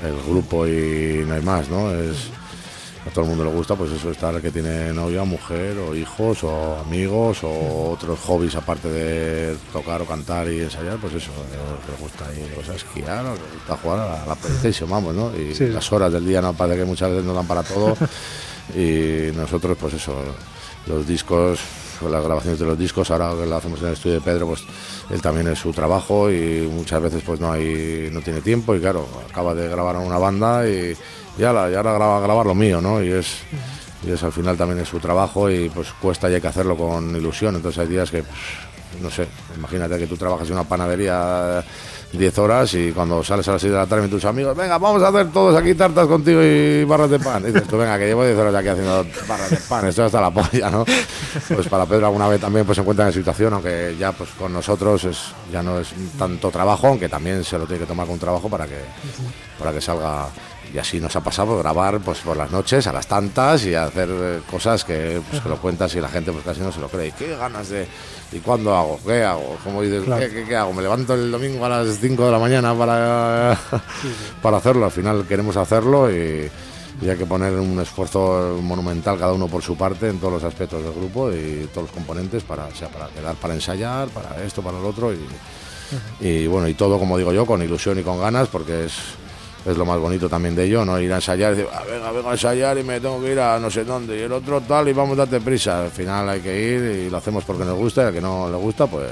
[0.02, 1.92] el grupo y no hay más, ¿no?
[1.94, 2.30] Es,
[3.06, 6.44] a todo el mundo le gusta, pues eso, estar que tiene novia, mujer, o hijos,
[6.44, 11.90] o amigos, o otros hobbies aparte de tocar o cantar y ensayar, pues eso, eh,
[11.90, 15.32] le gusta ir o sea, esquiar, o le gusta jugar a la PlayStation, vamos, ¿no?
[15.34, 17.96] Y las horas del día no parece que muchas veces no dan para todo.
[18.76, 20.14] y nosotros, pues eso,
[20.86, 21.58] los discos,
[22.02, 24.62] las grabaciones de los discos, ahora que lo hacemos en el estudio de Pedro, pues
[25.10, 28.80] él también es su trabajo y muchas veces pues no hay no tiene tiempo y
[28.80, 30.96] claro, acaba de grabar a una banda y
[31.38, 33.02] ya la, ya graba grabar lo mío, ¿no?
[33.02, 33.38] Y es,
[34.06, 36.76] y es al final también es su trabajo y pues cuesta y hay que hacerlo
[36.76, 37.56] con ilusión.
[37.56, 38.24] Entonces hay días que,
[39.00, 39.26] no sé,
[39.56, 41.64] imagínate que tú trabajas en una panadería
[42.12, 44.78] 10 horas y cuando sales a las 6 de la tarde con tus amigos, venga,
[44.78, 47.42] vamos a hacer todos aquí tartas contigo y barras de pan.
[47.44, 50.20] Y dices tú, venga, que llevo 10 horas aquí haciendo barras de pan, esto hasta
[50.20, 50.84] la polla, ¿no?
[51.54, 54.52] Pues para Pedro alguna vez también pues se encuentra en situación, aunque ya pues con
[54.52, 55.18] nosotros es,
[55.52, 58.66] ya no es tanto trabajo, aunque también se lo tiene que tomar con trabajo para
[58.66, 58.80] que,
[59.58, 60.26] para que salga
[60.72, 64.08] y así nos ha pasado grabar pues por las noches a las tantas y hacer
[64.10, 66.88] eh, cosas que, pues, que lo cuentas y la gente pues casi no se lo
[66.88, 67.08] cree.
[67.08, 67.86] ¿Y qué ganas de.?
[68.32, 69.00] ¿Y cuándo hago?
[69.04, 69.58] ¿Qué hago?
[69.64, 70.04] como dices?
[70.46, 70.72] ¿qué, hago?
[70.72, 73.58] ¿Me levanto el domingo a las 5 de la mañana para,
[74.42, 74.84] para hacerlo?
[74.84, 76.50] Al final queremos hacerlo y,
[77.02, 80.84] hay que poner un esfuerzo monumental cada uno por su parte en todos los aspectos
[80.84, 84.78] del grupo y todos los componentes para, sea, para quedar, para ensayar, para esto, para
[84.78, 85.18] lo otro y,
[86.20, 88.92] y bueno, y todo como digo yo, con ilusión y con ganas porque es
[89.64, 90.98] es lo más bonito también de ello, ¿no?
[90.98, 93.58] Ir a ensayar decir, ah, venga, vengo a ensayar y me tengo que ir a
[93.58, 95.82] no sé dónde, y el otro tal, y vamos, date prisa.
[95.82, 98.50] Al final hay que ir y lo hacemos porque nos gusta, y al que no
[98.50, 99.10] le gusta, pues,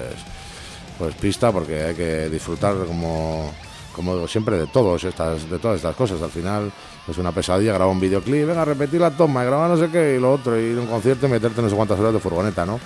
[0.99, 3.53] pues pista, porque hay que disfrutar como,
[3.95, 6.23] como siempre, de todos estas, de todas estas cosas.
[6.23, 6.73] Al final
[7.07, 9.91] es una pesadilla grabar un videoclip, venga, a repetir la toma, y grabar no sé
[9.91, 12.21] qué y lo otro, ir a un concierto y meterte no sé cuántas horas de
[12.21, 12.81] furgoneta, ¿no?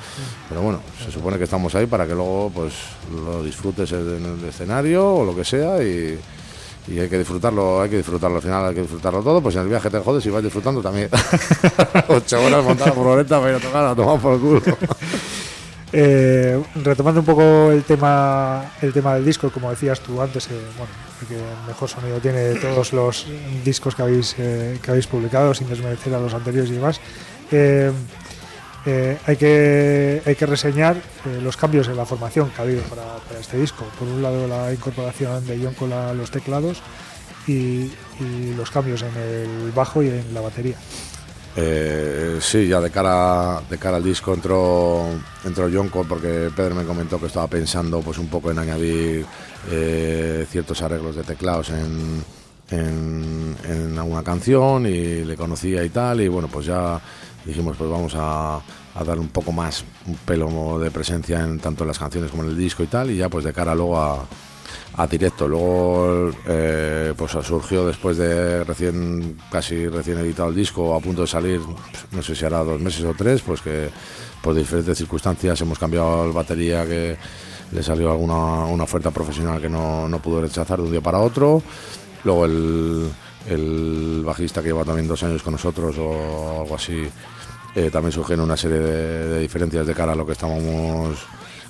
[0.48, 2.74] Pero bueno, se supone que estamos ahí para que luego pues
[3.12, 6.18] lo disfrutes en el escenario o lo que sea y
[6.88, 9.62] y hay que disfrutarlo, hay que disfrutarlo al final, hay que disfrutarlo todo, pues en
[9.62, 11.08] el viaje te jodes y vas disfrutando también.
[12.08, 14.62] Ocho horas montada por horeta para ir a tocar a tomar por el culo.
[15.94, 20.58] Eh, retomando un poco el tema el tema del disco, como decías tú antes, eh,
[20.78, 20.90] bueno,
[21.28, 23.26] el mejor sonido tiene de todos los
[23.62, 26.98] discos que habéis eh, que habéis publicado, sin desmerecer a los anteriores y demás.
[28.84, 32.82] Eh, hay, que, hay que reseñar eh, los cambios en la formación que ha habido
[32.82, 33.04] para,
[33.38, 33.84] este disco.
[33.98, 36.82] Por un lado, la incorporación de John con los teclados
[37.46, 37.90] y,
[38.56, 40.76] los cambios en el bajo y en la batería.
[41.56, 45.06] Eh, sí, ya de cara, de cara al disco entró,
[45.44, 49.26] entró Yonko porque Pedro me comentó que estaba pensando pues un poco en añadir
[50.48, 52.22] ciertos arreglos de teclados en,
[52.70, 57.00] en, en alguna canción y le conocía y tal y bueno pues ya
[57.44, 58.60] dijimos pues vamos a,
[58.94, 62.50] darle un poco más un pelo de presencia en tanto en las canciones como en
[62.50, 64.26] el disco y tal y ya pues de cara luego a,
[64.96, 65.48] a directo.
[65.48, 71.26] Luego eh, pues surgió después de recién casi recién editado el disco, a punto de
[71.26, 71.60] salir,
[72.10, 73.88] no sé si hará dos meses o tres, pues que
[74.42, 77.16] por diferentes circunstancias hemos cambiado el batería que
[77.70, 81.18] le salió alguna una oferta profesional que no, no pudo rechazar de un día para
[81.18, 81.62] otro.
[82.24, 83.08] Luego el,
[83.48, 83.81] el
[84.32, 87.06] bajista que lleva también dos años con nosotros o algo así,
[87.74, 91.18] eh, también surgieron una serie de, diferencias de cara a lo que estábamos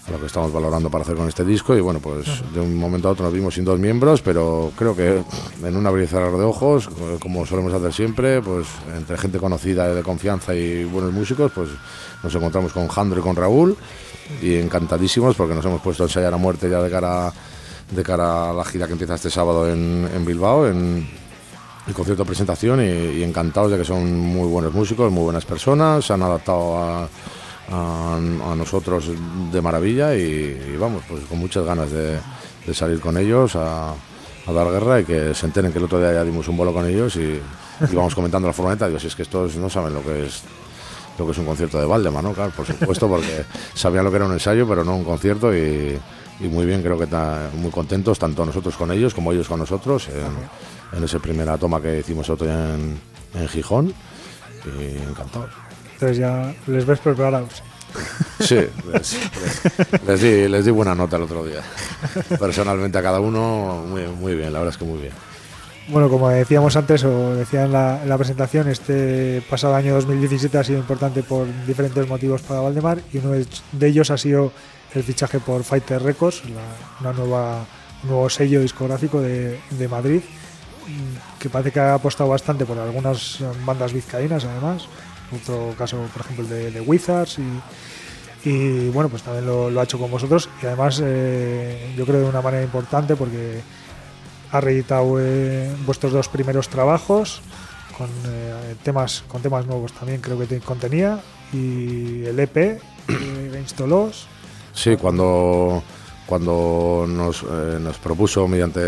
[0.07, 1.77] a lo que estamos valorando para hacer con este disco.
[1.77, 4.95] Y bueno pues de un momento a otro nos vimos sin dos miembros pero creo
[4.95, 5.23] que
[5.65, 9.39] en un abrir y cerrar de ojos eh, como solemos hacer siempre pues entre gente
[9.39, 11.69] conocida de confianza y buenos músicos pues
[12.23, 13.77] nos encontramos con Jandro y con Raúl
[14.41, 17.33] y encantadísimos porque nos hemos puesto a ensayar a muerte ya de cara
[17.91, 21.07] de cara a la gira que empieza este sábado en, en Bilbao en,
[21.87, 26.05] el concierto de presentación y, encantados de que son muy buenos músicos, muy buenas personas,
[26.05, 27.09] se han adaptado a,
[28.57, 29.11] nosotros
[29.51, 32.19] de maravilla y, vamos, pues con muchas ganas de,
[32.73, 33.95] salir con ellos a,
[34.47, 36.87] dar guerra y que se enteren que el otro día ya dimos un bolo con
[36.87, 37.41] ellos y,
[37.93, 40.43] vamos comentando la furgoneta, digo, si es que estos no saben lo que es
[41.19, 42.33] lo que es un concierto de Valdemar, ¿no?
[42.33, 45.99] Claro, por supuesto, porque sabían lo que era un ensayo, pero no un concierto y,
[46.41, 50.09] muy bien, creo que está muy contentos, tanto nosotros con ellos como ellos con nosotros,
[50.93, 52.99] en esa primera toma que hicimos otro día en,
[53.35, 53.93] en Gijón
[54.65, 55.51] y encantados.
[55.95, 57.63] Entonces ya les ves preparados.
[58.41, 61.61] Sí, les, les- les di, les di buena nota el otro día.
[62.39, 65.13] Personalmente a cada uno, muy, muy bien, la verdad es que muy bien.
[65.89, 70.59] Bueno, como decíamos antes o decía en la, en la presentación, este pasado año 2017
[70.59, 73.47] ha sido importante por diferentes motivos para Valdemar y uno de-
[73.87, 74.53] ellos ha sido
[74.95, 77.67] el fichaje por Fighter Records, la- una nueva,
[78.03, 80.21] un nuevo sello discográfico de, de Madrid,
[81.39, 84.87] que parece que ha apostado bastante por algunas eh, bandas vizcaínas además,
[85.35, 89.81] otro caso por ejemplo el de, de Wizards y, y bueno pues también lo, lo
[89.81, 90.49] ha hecho con vosotros.
[90.63, 93.61] Y además eh, yo creo de una manera importante porque
[94.51, 97.41] ha reeditado eh, vuestros dos primeros trabajos
[97.97, 101.21] con eh, temas con temas nuevos también creo que te contenía
[101.53, 103.81] y el EP Against
[104.75, 105.83] Sí, cuando,
[106.27, 108.81] cuando nos, eh, nos propuso mediante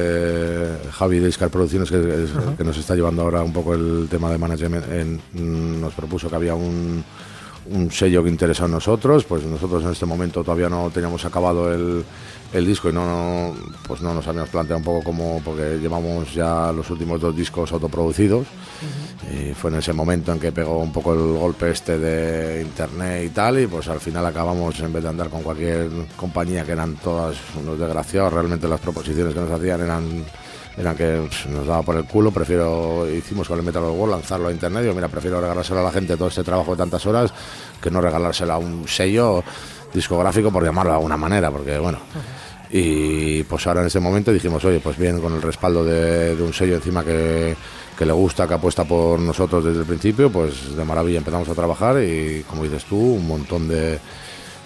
[0.93, 4.07] Javi de Iscar Producciones, que, es el que nos está llevando ahora un poco el
[4.11, 7.05] tema de management, en- mm, nos propuso que había un,
[7.71, 11.73] un sello que interesaba a nosotros, pues nosotros en este momento todavía no teníamos acabado
[11.73, 12.05] el,
[12.55, 13.55] el disco y no, no,
[13.87, 17.73] pues no nos habíamos planteado un poco como, porque llevamos ya los últimos dos discos
[17.73, 18.47] autoproducidos.
[19.33, 23.25] Y fue en ese momento en que pegó un poco el golpe este de internet
[23.25, 26.73] y tal y pues al final acabamos en vez de andar con cualquier compañía que
[26.73, 30.25] eran todas unos desgraciados realmente las proposiciones que nos hacían eran
[30.77, 34.49] eran que pff, nos daba por el culo prefiero hicimos con el Metal World lanzarlo
[34.49, 37.33] a internet digo mira prefiero regalárselo a la gente todo este trabajo de tantas horas
[37.81, 39.43] que no regalárselo a un sello
[39.95, 41.99] discográfico por llamarlo de alguna manera porque bueno
[42.77, 46.53] y pues ahora en ese momento dijimos, oye, pues bien, con el respaldo de, un
[46.53, 47.55] sello encima que,
[47.97, 51.55] que le gusta, que apuesta por nosotros desde el principio, pues de maravilla empezamos a
[51.55, 54.01] trabajar y como dices tú, un montón de,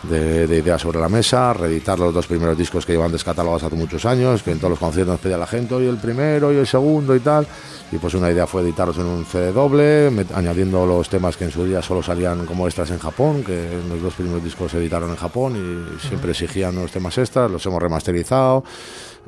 [0.04, 3.76] de, de ideas sobre la mesa, reeditar los dos primeros discos que llevan descatalogados hace
[3.76, 6.66] muchos años, que en todos los conciertos pedía la gente, hoy el primero, y el
[6.66, 7.46] segundo y tal.
[7.90, 11.50] Y pues una idea fue editarlos en un CD doble, añadiendo los temas que en
[11.50, 15.10] su día solo salían como extras en Japón, que los dos primeros discos se editaron
[15.10, 18.62] en Japón y siempre exigían unos temas extras, los hemos remasterizado,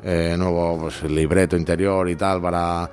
[0.03, 2.89] eh, nuevo pues, libreto interior y tal para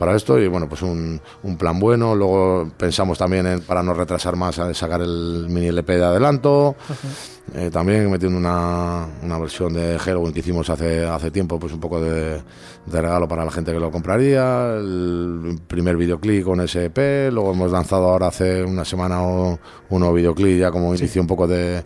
[0.00, 2.14] para esto y bueno, pues un, un plan bueno.
[2.16, 6.74] Luego pensamos también en, para no retrasar más, a sacar el mini LP de adelanto.
[7.54, 11.80] Eh, también metiendo una, una versión de Halloween que hicimos hace, hace tiempo, pues un
[11.80, 12.40] poco de,
[12.86, 14.74] de regalo para la gente que lo compraría.
[14.76, 17.30] El primer videoclip con ese EP.
[17.32, 19.58] Luego hemos lanzado ahora hace una semana o-
[19.90, 21.82] un nuevo videoclip ya como inicio un poco de,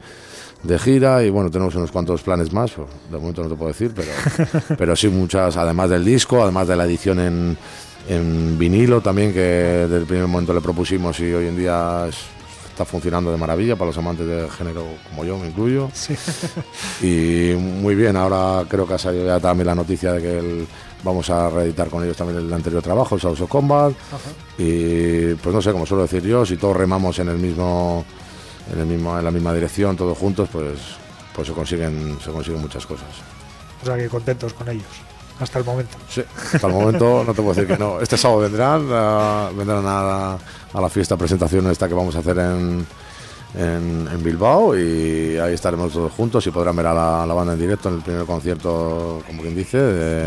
[0.62, 3.68] de gira y bueno, tenemos unos cuantos planes más, pues, de momento no te puedo
[3.72, 4.08] decir, pero,
[4.78, 7.56] pero sí muchas, además del disco, además de la edición en,
[8.08, 12.18] en vinilo también, que desde el primer momento le propusimos y hoy en día es-
[12.70, 15.88] está funcionando de maravilla para los amantes del género como yo, me incluyo.
[15.92, 16.14] Sí.
[17.02, 20.66] Y muy bien, ahora creo que ha salido ya también la noticia de que el-
[21.04, 23.92] vamos a reeditar con ellos también el anterior trabajo, el of Combat.
[24.58, 28.04] Y pues no sé, como suelo decir yo, si todos remamos en el mismo,
[28.72, 30.78] en el mismo, en la misma dirección, todos juntos, pues,
[31.34, 33.08] pues se consiguen, se consiguen muchas cosas.
[33.82, 34.86] O sea que contentos con ellos.
[35.40, 35.96] Hasta el momento.
[36.08, 36.22] Sí,
[36.54, 38.00] hasta el momento no te puedo decir que no.
[38.00, 40.34] Este sábado vendrán, ah, vendrán a,
[40.72, 42.86] a la fiesta presentación esta que vamos a hacer en,
[43.56, 47.58] en, en Bilbao y ahí estaremos todos juntos y podrán ver a la, banda en
[47.58, 50.22] directo en el primer concierto, como quien dice, de,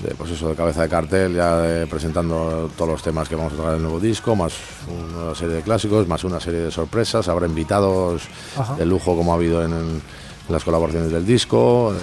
[0.00, 3.52] de, pues eso, de cabeza de cartel, ya de- presentando todos los temas que vamos
[3.52, 4.54] a traer en el nuevo disco, más
[4.88, 7.28] una serie de clásicos, más una serie de sorpresas.
[7.28, 8.22] Habrá invitados
[8.56, 8.74] Ajá.
[8.76, 10.02] de lujo como ha habido en, en
[10.48, 11.94] las colaboraciones del disco.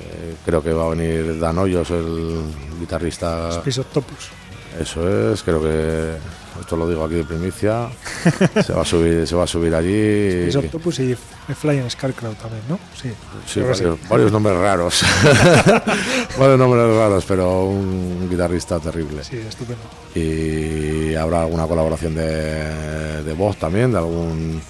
[0.00, 2.40] Eh, creo que va a venir Dan Hoyos, el
[2.78, 3.50] guitarrista.
[3.50, 4.30] Space Octopus.
[4.78, 6.16] Eso es, creo que
[6.60, 7.88] esto lo digo aquí de primicia.
[8.64, 10.48] se va a subir, se va a subir allí.
[10.48, 11.16] Space Octopus y
[11.54, 12.78] Flying Scarecrow también, ¿no?
[12.94, 13.60] Sí.
[13.60, 15.02] Varios, varios nombres raros.
[16.38, 19.24] varios nombres raros, pero un guitarrista terrible.
[19.24, 19.82] Sí, estupendo.
[20.14, 24.60] Y habrá alguna colaboración de, de voz también, de algún,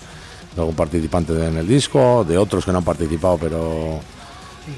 [0.55, 4.01] de algún participante en el disco, de otros que no han participado, pero,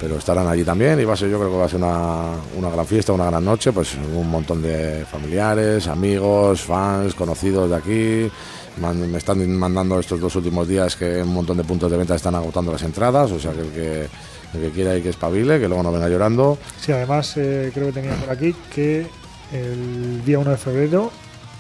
[0.01, 1.01] pero estarán allí también.
[1.01, 3.27] Y va a ser, yo creo que va a ser una, una gran fiesta, una
[3.27, 8.33] gran noche, pues un montón de familiares, amigos, fans, conocidos de aquí.
[8.81, 12.35] Me están mandando estos dos últimos días que un montón de puntos de venta están
[12.37, 14.09] agotando las entradas, o sea que el que,
[14.55, 16.59] el que quiera y que espabile, que luego no venga llorando.
[16.81, 19.07] Sí, además eh, creo que tenía por aquí que
[19.53, 21.11] el día 1 de febrero,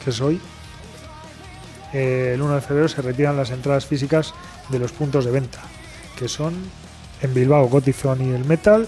[0.04, 0.40] que es hoy,
[1.92, 4.32] eh, el 1 de febrero se retiran las entradas físicas
[4.68, 5.60] de los puntos de venta,
[6.16, 6.54] que son
[7.22, 8.86] en Bilbao, Gotizón y el Metal,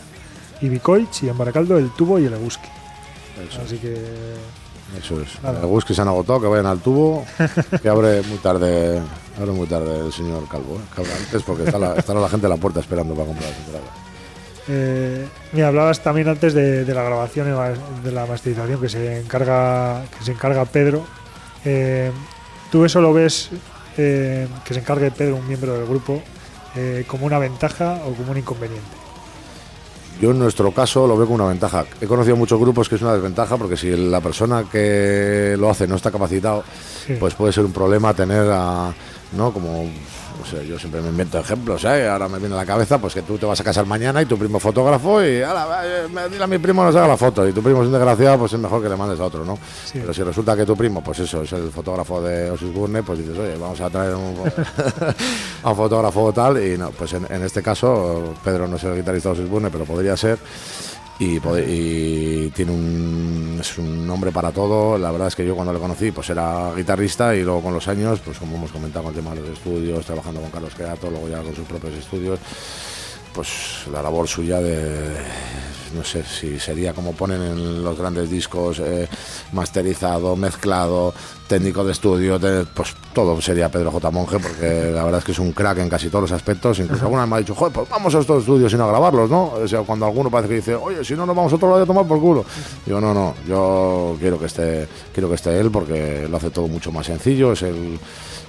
[0.61, 2.69] y Bicoich, y en Baracaldo el Tubo y el Eguski.
[3.65, 3.95] Así que
[4.99, 5.43] Eso es.
[5.43, 5.63] Nada.
[5.67, 7.25] El que se han agotado, que vayan al tubo,
[7.83, 9.01] que abre muy tarde,
[9.39, 10.95] abre muy tarde el señor Calvo, ¿eh?
[10.95, 13.59] que antes porque está la, estará la gente a la puerta esperando para comprar las
[13.59, 13.89] entradas.
[14.69, 19.21] Eh, mira, hablabas también antes de, de la grabación y de la masterización que se
[19.21, 21.05] encarga que se encarga Pedro.
[21.65, 22.13] Eh,
[22.71, 23.51] ¿Tú eso lo ves
[23.97, 26.23] eh, que se encargue Pedro, un miembro del grupo,
[26.77, 28.87] eh, como una ventaja o como un inconveniente?
[30.21, 31.87] Yo en nuestro caso lo veo como una ventaja.
[32.01, 35.87] He conocido muchos grupos que es una desventaja porque si la persona que lo hace
[35.87, 36.63] no está capacitado,
[37.07, 37.15] Sí.
[37.19, 38.93] pues puede ser un problema tener a,
[39.33, 39.53] ¿no?
[39.53, 39.89] Como,
[40.43, 42.09] o sea, yo siempre me invento ejemplos, ¿eh?
[42.09, 44.27] Ahora me viene a la cabeza, pues que tú te vas a casar mañana y
[44.27, 47.53] tu primo fotógrafo y, ala, eh, dile a mi primo nos haga la foto y
[47.53, 49.59] tu primo es un desgraciado, pues es mejor que le mandes a otro, ¿no?
[49.85, 49.99] Sí.
[50.01, 53.39] Pero si resulta que tu primo, pues eso, es el fotógrafo de Osisburne, pues dices,
[53.39, 54.37] oye, vamos a traer un,
[55.63, 58.97] a un fotógrafo tal y no, pues en, en este caso Pedro no es el
[58.97, 60.39] guitarrista de Osisburne, pero podría ser
[61.21, 64.97] y, tiene un, es un nombre para todo.
[64.97, 67.87] La verdad es que yo cuando le conocí pues era guitarrista y luego con los
[67.89, 71.11] años, pues como hemos comentado con el tema de los estudios, trabajando con Carlos Creato,
[71.11, 72.39] luego ya con sus propios estudios,
[73.35, 75.15] pues la labor suya de
[75.95, 79.09] no sé si sería como ponen en los grandes discos eh,
[79.53, 81.13] masterizado, mezclado,
[81.49, 82.39] técnico de estudio,
[82.75, 84.11] pues todo sería Pedro J.
[84.11, 87.05] Monge porque la verdad es que es un crack en casi todos los aspectos, incluso
[87.05, 89.29] alguna vez me ha dicho, joder, pues vamos a estos estudios y no a grabarlos,
[89.29, 89.53] ¿no?
[89.55, 91.83] O sea, cuando alguno parece que dice, oye, si no nos vamos a otro lado
[91.83, 92.45] a tomar por culo.
[92.87, 96.69] Digo, no, no, yo quiero que esté, quiero que esté él porque lo hace todo
[96.69, 97.99] mucho más sencillo, es el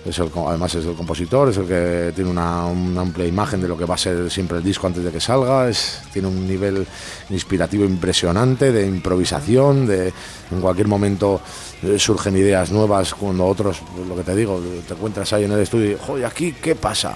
[0.04, 3.68] es el, además es el compositor, es el que tiene una, una amplia imagen de
[3.68, 6.48] lo que va a ser siempre el disco antes de que salga, es, tiene un
[6.48, 6.88] nivel
[7.30, 10.12] inspirativo impresionante de improvisación, de
[10.52, 11.42] en cualquier momento
[11.84, 15.52] eh, surgen ideas nuevas cuando otros, pues, lo que te digo, te encuentras ahí en
[15.52, 17.16] el estudio y, joder, aquí qué pasa.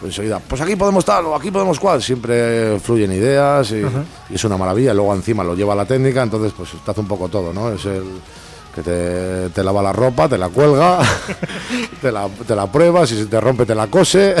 [0.00, 3.82] Pues enseguida, pues aquí podemos tal o aquí podemos cual, siempre fluyen ideas y,
[4.30, 4.94] y es una maravilla.
[4.94, 7.70] Luego encima lo lleva a la técnica, entonces pues te hace un poco todo, ¿no?
[7.70, 8.04] Es el
[8.82, 10.98] que te, te lava la ropa, te la cuelga,
[12.00, 14.34] te la, te la prueba, si se te rompe te la cose,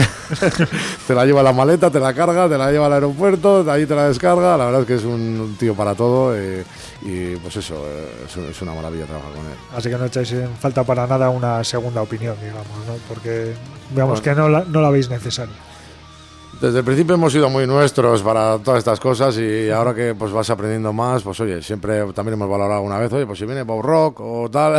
[1.06, 3.72] te la lleva a la maleta, te la carga, te la lleva al aeropuerto, de
[3.72, 4.56] ahí te la descarga.
[4.56, 6.64] La verdad es que es un tío para todo y,
[7.02, 9.56] y, pues eso, eh, es, es una maravilla trabajar con él.
[9.76, 12.94] Así que no echáis en falta para nada una segunda opinión, digamos, ¿no?
[13.08, 13.54] Porque
[13.90, 14.22] veamos Bueno.
[14.36, 15.54] que no la, no la veis necesaria.
[16.60, 20.30] Desde el principio hemos sido muy nuestros para todas estas cosas y ahora que pues
[20.30, 23.62] vas aprendiendo más, pues oye, siempre también hemos valorado una vez, oye, pues si viene
[23.62, 24.78] Bob Rock o tal,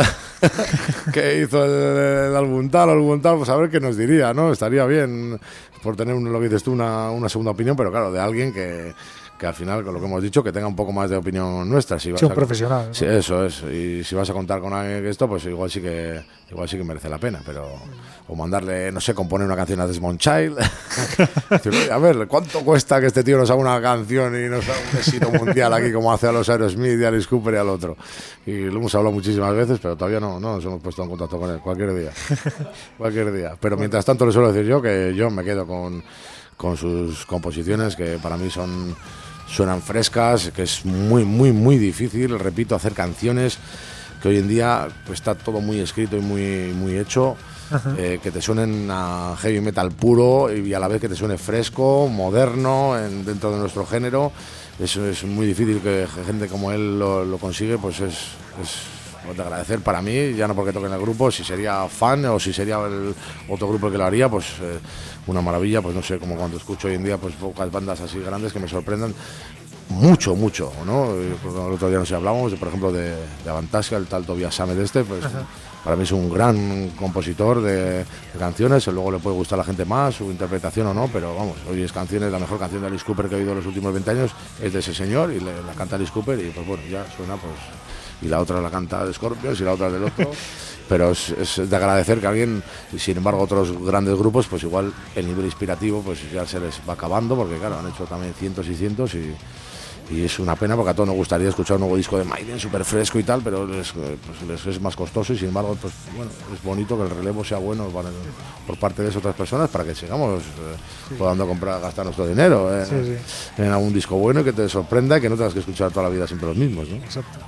[1.12, 4.32] que hizo el, álbum tal o el álbum tal, pues a ver qué nos diría,
[4.32, 4.52] ¿no?
[4.52, 5.40] Estaría bien
[5.82, 8.94] por tener, lo que dices tú, una, una segunda opinión, pero claro, de alguien que
[9.42, 11.68] que al final, con lo que hemos dicho, que tenga un poco más de opinión
[11.68, 11.98] nuestra.
[11.98, 12.90] Si vas un profesional.
[12.92, 13.64] Sí, eso es.
[13.64, 16.76] Y si vas a contar con alguien que esto, pues igual sí que igual sí
[16.76, 17.40] que merece la pena.
[17.44, 17.72] Pero
[18.28, 20.58] o mandarle, no sé, componer una canción a Desmond Child.
[21.90, 24.98] a ver, ¿cuánto cuesta que este tío nos haga una canción y nos haga un
[24.98, 27.96] éxito mundial aquí como hace a los Aerosmith y a Alice Cooper y al otro?
[28.46, 31.40] Y lo hemos hablado muchísimas veces, pero todavía no, no nos hemos puesto en contacto
[31.40, 31.58] con él.
[31.58, 32.12] Cualquier día.
[32.96, 33.56] Cualquier día.
[33.58, 36.00] Pero mientras tanto le suelo decir yo que yo me quedo con,
[36.56, 38.94] con sus composiciones que para mí son
[39.52, 43.58] suenan frescas, que es muy, muy, muy difícil, repito, hacer canciones
[44.22, 47.36] que hoy en día pues, está todo muy escrito y muy, muy hecho.
[47.96, 51.38] Eh, que te suenen a heavy metal puro y a la vez que te suene
[51.38, 54.30] fresco, moderno en, dentro de nuestro género.
[54.78, 58.14] Eso es muy difícil que gente como él lo, consigue, pues es,
[58.60, 58.91] es
[59.34, 62.38] de agradecer para mí, ya no porque toque en el grupo, si sería fan o
[62.38, 63.14] si sería el
[63.48, 64.78] otro grupo que lo haría, pues eh,
[65.26, 68.20] una maravilla, pues no sé, como cuando escucho hoy en día pues pocas bandas así
[68.20, 69.14] grandes que me sorprendan
[69.88, 71.14] mucho, mucho, ¿no?
[71.14, 73.14] El otro día nos hablamos, por ejemplo, de,
[73.44, 75.24] de Avantasia, el tal Tobias Samet este, pues
[75.84, 78.04] para mí es un gran compositor de,
[78.38, 81.56] canciones, luego le puede gustar a la gente más, su interpretación o no, pero vamos,
[81.68, 83.92] hoy es canciones, la mejor canción de Alice Cooper que he oído en los últimos
[83.92, 84.30] 20 años
[84.62, 87.54] es de ese señor y la canta Alice Cooper y pues bueno, ya suena pues...
[88.22, 90.30] Y la otra la canta de Scorpions y la otra del otro.
[90.92, 92.62] pero es, de agradecer que alguien,
[92.92, 96.80] y sin embargo otros grandes grupos, pues igual el nivel inspirativo pues ya se les
[96.86, 99.34] va acabando, porque claro, han hecho también cientos y cientos y,
[100.12, 102.84] es una pena porque a todos nos gustaría escuchar un nuevo disco de Maiden súper
[102.84, 106.62] fresco y tal, pero les, pues es más costoso y sin embargo pues bueno, es
[106.62, 107.88] bonito que el relevo sea bueno
[108.66, 112.68] por parte de esas otras personas para que sigamos eh, podando comprar, gastar nuestro dinero
[112.78, 113.18] eh,
[113.56, 116.02] en algún disco bueno y que te sorprenda y que no tengas que escuchar toda
[116.02, 116.90] la vida siempre los mismos.
[116.90, 116.96] ¿no?
[116.96, 117.38] Exacto.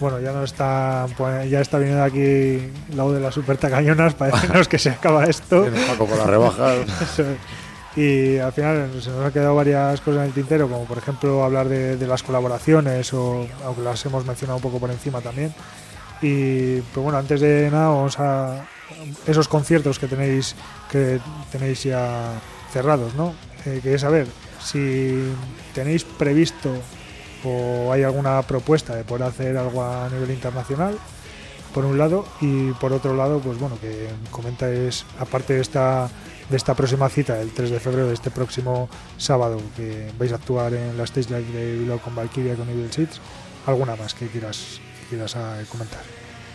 [0.00, 4.32] Bueno, ya no está, pues, ya está viniendo aquí lado de las super tacañonas, para
[4.68, 5.66] que se acaba esto.
[5.98, 6.86] con las rebajas.
[7.96, 11.42] y al final se nos han quedado varias cosas en el tintero, como por ejemplo
[11.42, 15.52] hablar de, las colaboraciones, o aunque las hemos mencionado un poco por encima también.
[16.22, 18.66] Y pues bueno, antes de nada vamos a
[19.26, 20.54] esos conciertos que tenéis
[20.90, 21.20] que
[21.50, 22.32] tenéis ya
[22.72, 23.34] cerrados, ¿no?
[23.66, 24.26] Eh, quería saber
[24.60, 25.32] si
[25.74, 26.70] tenéis previsto
[27.44, 30.98] o hay alguna propuesta de poder hacer algo a nivel internacional,
[31.74, 36.08] por un lado, y por otro lado, pues bueno, que comentáis, aparte de esta,
[36.48, 40.36] de esta próxima cita, el 3 de febrero, de este próximo sábado, que vais a
[40.36, 43.20] actuar en la Stage Live de Bilbao con Valkyria con Evil Seeds,
[43.66, 44.80] alguna más que quieras,
[45.10, 46.00] quieras ah, comentar.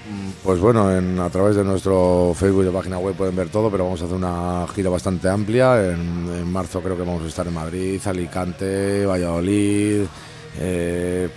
[0.09, 3.71] Mm, pues bueno, en, a través de nuestro Facebook y página web pueden ver todo,
[3.71, 5.91] pero vamos a hacer una gira bastante amplia.
[5.91, 10.01] En marzo creo que vamos a estar en Madrid, Alicante, Valladolid,
[10.59, 11.29] eh,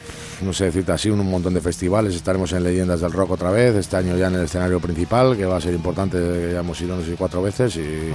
[0.42, 2.14] no sé decirte así, un, montón de festivales.
[2.14, 5.46] Estaremos en Leyendas del Rock otra vez, este año ya en el escenario principal, que
[5.46, 6.18] va a ser importante,
[6.52, 8.14] ya hemos ido no sé cuatro veces y,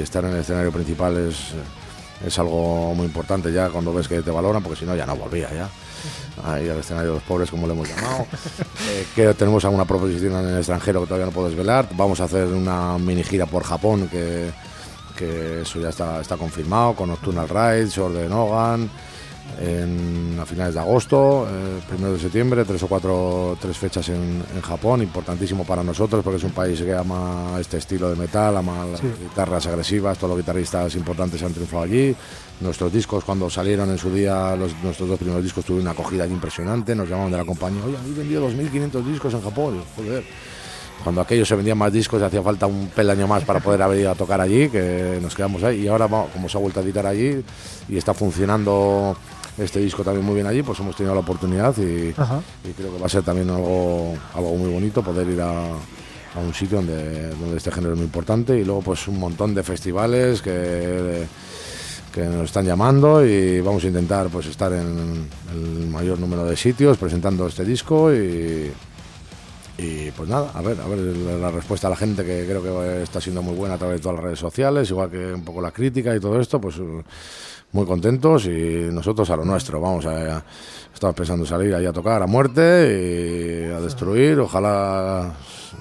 [0.00, 1.52] estar en el escenario principal es,
[2.24, 5.16] es algo muy importante ya cuando ves que te valoran, porque si no ya no
[5.16, 5.68] volvía ya.
[6.44, 8.26] Ahí al escenario de los pobres, como le hemos llamado.
[8.86, 11.88] Eh, que tenemos alguna proposición en el extranjero que todavía no puedo desvelar.
[11.96, 14.50] Vamos a hacer una mini gira por Japón, que,
[15.16, 18.90] que eso ya está, está confirmado, con Nocturnal Rides, Orden Hogan
[19.60, 24.42] en, a finales de agosto, eh, primero de septiembre, tres o cuatro, tres fechas en,
[24.62, 28.86] Japón, importantísimo para nosotros porque es un país que ama este estilo de metal, ama
[28.86, 32.14] las guitarras agresivas, todos los guitarristas importantes han triunfado allí.
[32.60, 36.26] Nuestros discos cuando salieron en su día, los, nuestros dos primeros discos tuvieron una acogida
[36.26, 40.24] impresionante, nos llamaban de la compañía, oye, habéis vendido 2.500 discos en Japón, joder
[41.02, 44.10] cuando aquellos se vendían más discos hacía falta un peldaño más para poder haber ido
[44.10, 45.82] a tocar allí, que nos quedamos ahí.
[45.82, 47.44] Y ahora, como se ha vuelto a editar allí
[47.88, 49.16] y está funcionando
[49.58, 53.06] este disco también muy bien allí, pues hemos tenido la oportunidad y, creo que va
[53.06, 55.64] a ser también algo, algo muy bonito poder ir a,
[56.36, 59.62] un sitio donde, donde este género es muy importante y luego pues un montón de
[59.62, 61.26] festivales que,
[62.12, 66.56] que nos están llamando y vamos a intentar pues estar en el mayor número de
[66.56, 68.72] sitios presentando este disco y,
[69.76, 73.02] y pues nada, a ver, a ver la respuesta a la gente que creo que
[73.02, 75.60] está siendo muy buena a través de todas las redes sociales, igual que un poco
[75.60, 76.76] la crítica y todo esto, pues
[77.74, 79.80] muy contentos y nosotros a lo nuestro.
[79.80, 80.42] Vamos a,
[80.92, 84.38] estamos pensando salir ahí a tocar a muerte y a destruir.
[84.38, 85.34] Ojalá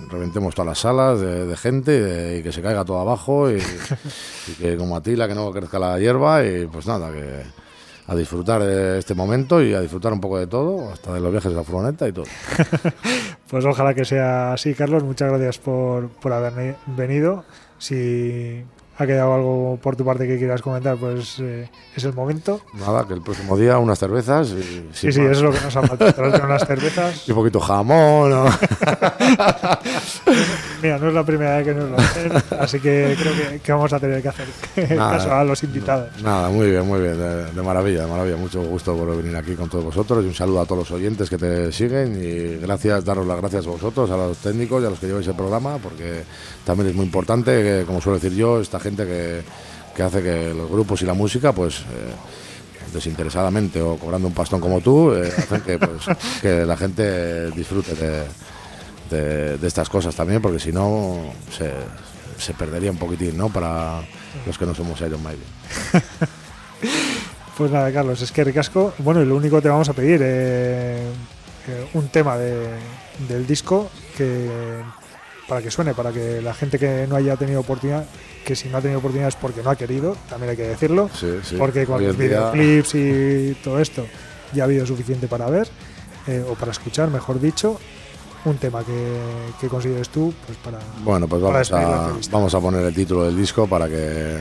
[0.10, 3.60] reventemos todas las salas de, gente y, que se caiga todo abajo y,
[4.60, 7.44] que como Atila que no crezca la hierba y pues nada que
[8.06, 11.32] a disfrutar de este momento y a disfrutar un poco de todo, hasta de los
[11.32, 12.26] viajes de la furgoneta y todo.
[13.48, 15.04] pues ojalá que sea así, Carlos.
[15.04, 17.46] Muchas gracias por, por haber venido.
[17.78, 18.66] Si
[18.98, 22.62] ha quedado algo por tu parte que quieras comentar, pues eh, es el momento.
[22.74, 24.50] Nada, que el próximo día unas cervezas.
[24.50, 27.28] Y, sí, sí, eso es lo que nos ha faltado, unas cervezas.
[27.28, 28.30] Y un poquito jamón.
[28.30, 28.46] ¿no?
[30.82, 33.94] Mira, no es la primera vez que nos lo hacen, así que creo que, vamos
[33.94, 34.48] a tener que hacer
[34.98, 36.22] caso a los invitados.
[36.22, 38.36] Nada, muy bien, muy bien, de, maravilla, de maravilla.
[38.36, 41.30] Mucho gusto por venir aquí con todos vosotros y un saludo a todos los oyentes
[41.30, 44.90] que te siguen y gracias, daros las gracias a vosotros, a los técnicos y a
[44.90, 46.24] los que lleváis el programa, porque
[46.66, 51.02] también es muy importante, como suelo decir yo, esta gente que, hace que los grupos
[51.02, 52.14] y la música, pues eh,
[52.94, 56.06] desinteresadamente o cobrando un pastón como tú, eh, hacen que, pues,
[56.42, 58.24] que la gente disfrute de,
[59.62, 61.18] estas cosas también, porque si no
[61.56, 61.72] se,
[62.38, 63.48] se, perdería un poquitín, ¿no?
[63.50, 64.02] Para
[64.46, 65.44] los que no somos Iron Maiden.
[67.58, 68.94] pues nada, Carlos, es que ricasco.
[68.98, 71.04] Bueno, y lo único que te vamos a pedir, eh,
[71.94, 74.50] un tema del disco que
[75.54, 78.08] para que suene, para que la gente que no haya tenido oportunidad,
[78.44, 81.12] que si no ha tenido oportunidad es porque no ha querido, también hay que decirlo,
[81.60, 84.04] porque con los videoclips y todo esto
[84.52, 85.68] ya ha habido suficiente para ver,
[86.26, 87.80] eh, o para escuchar, mejor dicho,
[88.46, 89.20] un tema que,
[89.62, 90.80] que consideres tú pues para...
[91.04, 94.40] Bueno, pues vamos, a, vamos a poner el título del disco para que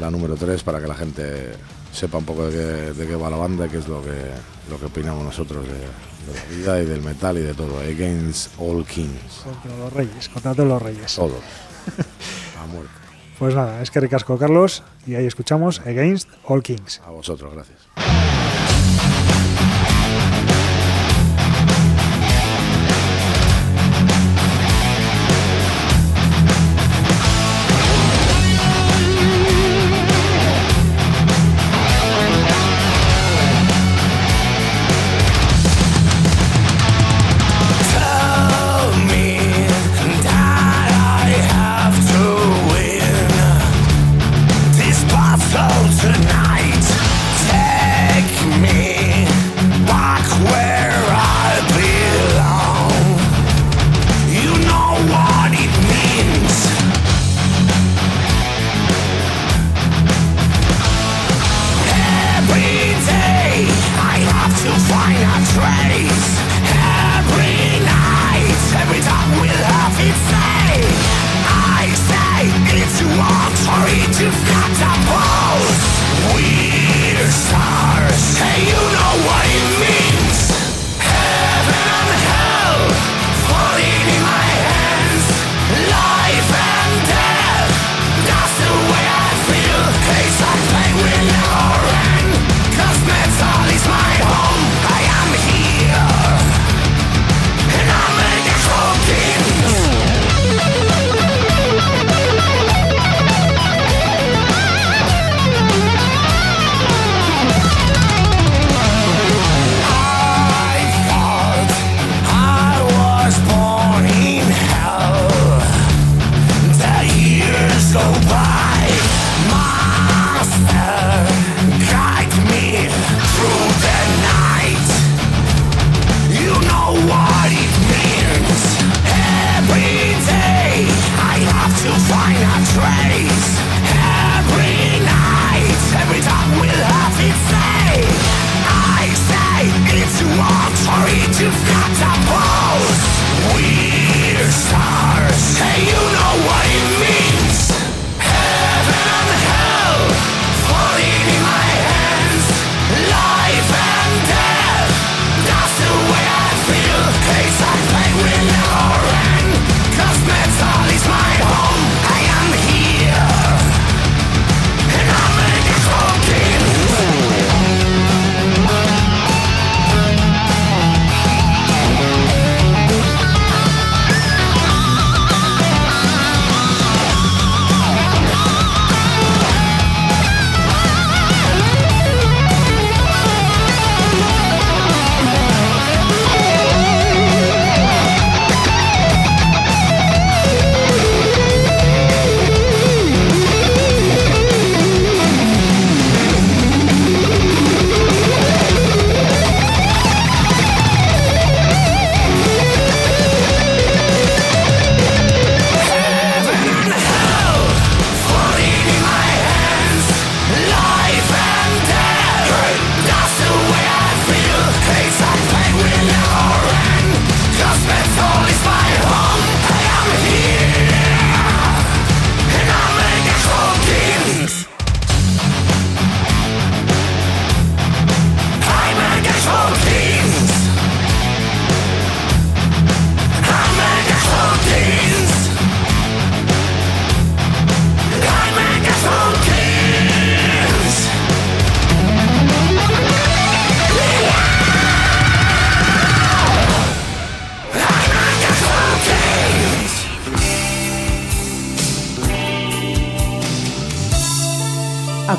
[0.00, 1.52] la número 3, para que la gente
[1.92, 4.32] sepa un poco de qué, de qué va la banda qué es lo que,
[4.68, 7.78] lo que opinamos nosotros de, de la vida y del metal y de todo.
[7.80, 9.42] Against all kings.
[9.44, 11.14] Contra los reyes, contra todos los reyes.
[11.14, 11.42] Todos.
[12.62, 12.90] A muerte.
[13.38, 17.00] Pues nada, es que ricasco Carlos y ahí escuchamos Against All Kings.
[17.04, 18.41] A vosotros, gracias.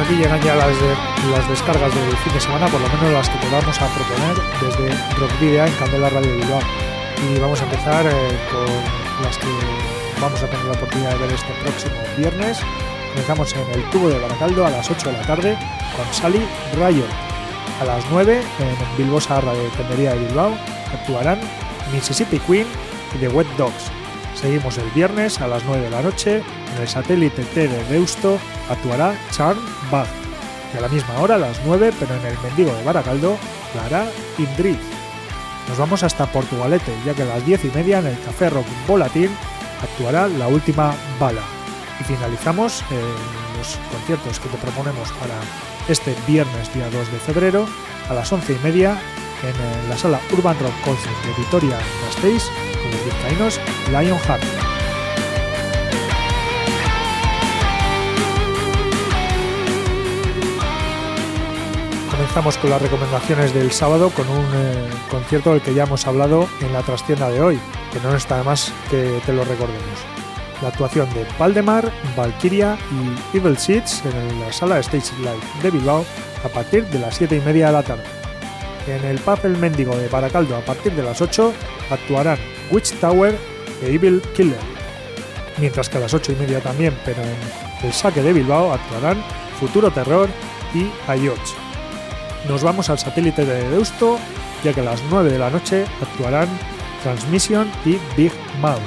[0.00, 0.68] Aquí llegan ya las,
[1.30, 4.36] las descargas del fin de semana, por lo menos las que te vamos a proponer
[4.60, 6.60] desde Rock Video en Candela Radio Bilbao.
[7.18, 9.48] Y vamos a empezar eh, con las que
[10.20, 12.60] vamos a tener la oportunidad de ver este próximo viernes.
[13.10, 15.58] Comenzamos en el tubo de Baracaldo a las 8 de la tarde
[15.96, 16.46] con Sally
[16.78, 17.04] Rayo.
[17.80, 20.56] A las 9 en Bilbosa Radio Tendería de Bilbao
[20.94, 21.40] actuarán
[21.92, 22.66] Mississippi Queen
[23.14, 23.97] y The Wet Dogs.
[24.40, 28.38] Seguimos el viernes a las 9 de la noche en el satélite T de Deusto
[28.70, 29.58] actuará Charm
[29.90, 30.06] Bag.
[30.72, 33.36] Y a la misma hora, a las 9, pero en el Mendigo de Baracaldo,
[33.74, 34.06] la hará
[34.38, 34.76] Indrid.
[35.68, 38.66] Nos vamos hasta Portugalete, ya que a las 10 y media en el Café Rock
[38.86, 39.30] Volatín
[39.82, 41.42] actuará La Última Bala.
[42.00, 42.94] Y finalizamos eh,
[43.58, 45.34] los conciertos que te proponemos para
[45.88, 47.66] este viernes día 2 de febrero
[48.08, 48.96] a las 11 y media
[49.42, 52.44] en eh, la sala Urban Rock Concert de Vitoria-Gasteiz
[52.82, 53.60] con los vizcaínos
[53.90, 54.42] Lionheart.
[62.10, 66.48] Comenzamos con las recomendaciones del sábado con un eh, concierto del que ya hemos hablado
[66.60, 67.60] en la trastienda de hoy,
[67.92, 69.98] que no está de más que te lo recordemos.
[70.60, 76.04] La actuación de Valdemar, Valkyria y Evil Seeds en la sala Stage Live de Bilbao
[76.44, 78.17] a partir de las 7 y media de la tarde.
[78.88, 81.52] En el pub El Mendigo de Baracaldo a partir de las 8
[81.90, 82.38] actuarán
[82.70, 83.36] Witch Tower
[83.82, 84.58] e Evil Killer.
[85.58, 89.22] Mientras que a las 8 y media también, pero en el saque de Bilbao actuarán
[89.60, 90.28] Futuro Terror
[90.74, 91.68] y Ayoch
[92.46, 94.18] nos vamos al satélite de Deusto,
[94.62, 96.48] ya que a las 9 de la noche actuarán
[97.02, 98.78] Transmission y Big Mouth.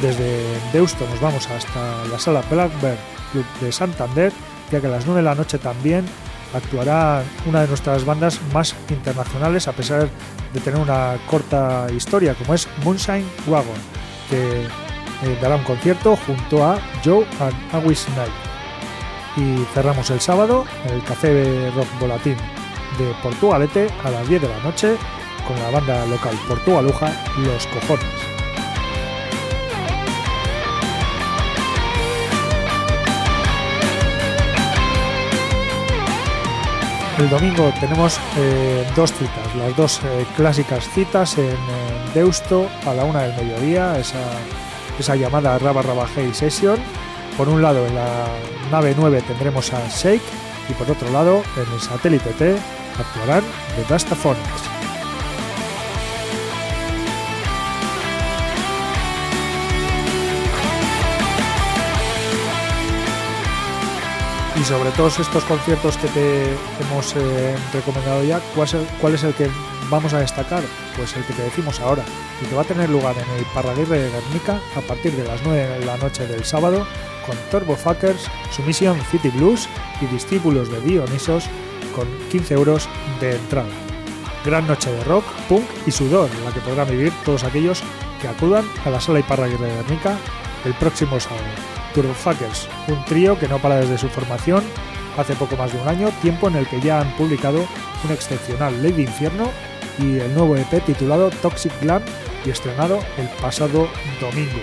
[0.00, 2.98] Desde Deusto nos vamos hasta la sala Blackbird
[3.32, 4.32] Club de Santander,
[4.70, 6.04] ya que a las 9 de la noche también
[6.56, 10.08] actuará una de nuestras bandas más internacionales, a pesar
[10.52, 13.76] de tener una corta historia, como es Moonshine Wagon,
[14.28, 18.32] que eh, dará un concierto junto a Joe and Awis Night.
[19.36, 22.36] Y cerramos el sábado el Café Rock Volatín
[22.98, 24.96] de Portugalete a las 10 de la noche
[25.46, 28.35] con la banda local portugaluja Los Cojones.
[37.18, 41.56] El domingo tenemos eh, dos citas, las dos eh, clásicas citas en
[42.12, 46.78] Deusto a la una del mediodía, esa, llamada Raba Raba Hey Session.
[47.38, 48.26] Por un lado, en la
[48.70, 50.22] nave 9 tendremos a Shake
[50.68, 52.54] y por otro lado, en el satélite T
[52.98, 53.44] actuarán
[53.76, 54.75] The Dastaphonics.
[64.58, 66.44] Y sobre todos estos conciertos que te
[66.80, 69.50] hemos eh, recomendado ya, ¿cuál es, el, que
[69.90, 70.62] vamos a destacar?
[70.96, 72.02] Pues el que te decimos ahora,
[72.42, 75.42] y que va a tener lugar en el Parraguirre de Guernica a partir de las
[75.44, 76.86] 9 de la noche del sábado
[77.26, 79.68] con Turbo Fuckers, Sumisión City Blues
[80.00, 81.44] y discípulos de Dionisos
[81.94, 82.88] con 15 euros
[83.20, 83.68] de entrada.
[84.44, 87.82] Gran noche de rock, punk y sudor, la que podrán vivir todos aquellos
[88.22, 90.16] que acudan a la sala Iparraguirre de Guernica
[90.64, 91.75] el próximo sábado.
[91.96, 94.62] Turbofuckers, un trío que no para desde su formación
[95.16, 97.66] hace poco más de un año, tiempo en el que ya han publicado
[98.04, 99.50] un excepcional Ley de Infierno
[99.98, 102.02] y el nuevo EP titulado Toxic Glam
[102.44, 103.88] y estrenado el pasado
[104.20, 104.60] domingo.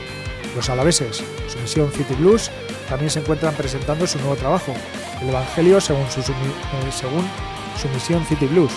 [0.55, 2.51] Los alaveses, su misión City Blues,
[2.87, 4.75] también se encuentran presentando su nuevo trabajo,
[5.19, 8.73] el Evangelio según su, eh, misión City Blues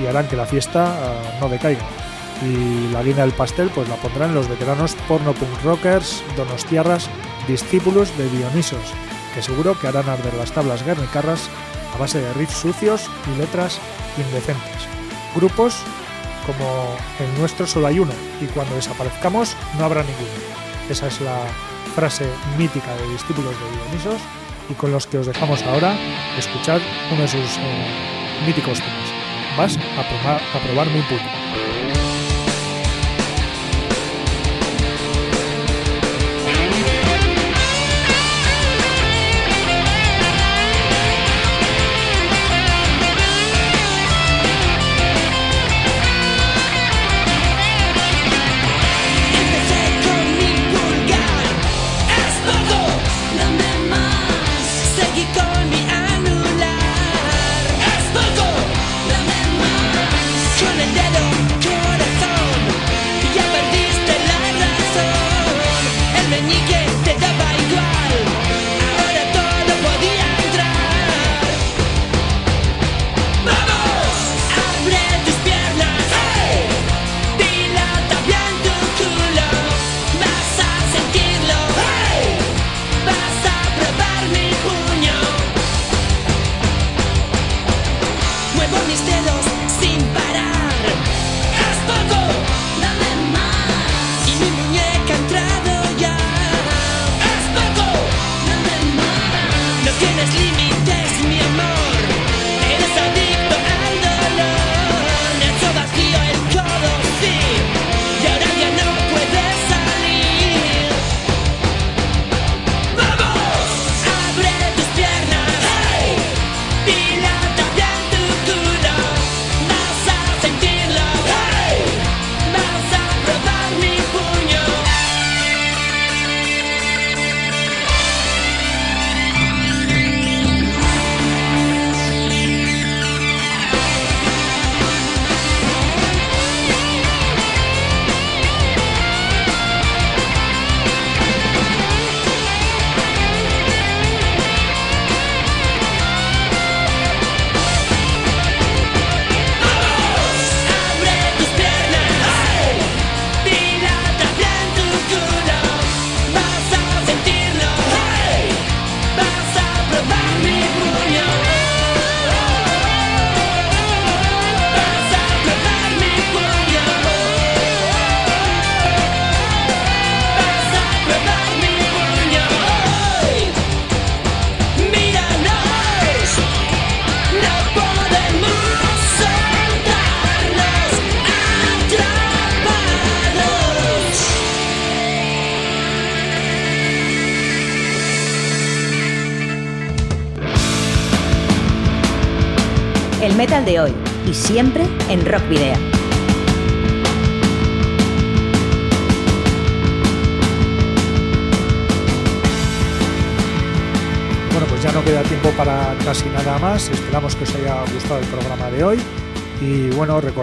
[0.00, 1.84] y harán que la fiesta ah, no decaiga.
[2.42, 7.10] Y la guinda del pastel pues la pondrán los veteranos porno punk rockers, donostiarras,
[7.46, 8.94] discípulos de Dionisos,
[9.34, 11.48] que seguro que harán arder las tablas guernicarras
[11.94, 13.78] a base de riffs sucios y letras
[14.16, 14.88] indecentes.
[15.34, 15.76] Grupos
[16.46, 20.28] como el nuestro solo hay uno y cuando desaparezcamos no habrá ninguno.
[20.88, 21.38] Esa es la
[21.94, 22.26] frase
[22.58, 24.20] mítica de discípulos de Dionisos
[24.68, 25.94] y con los que os dejamos ahora
[26.38, 26.80] escuchar
[27.12, 29.56] uno de sus eh, míticos temas.
[29.56, 31.79] Vas a probar, a probar mi puño.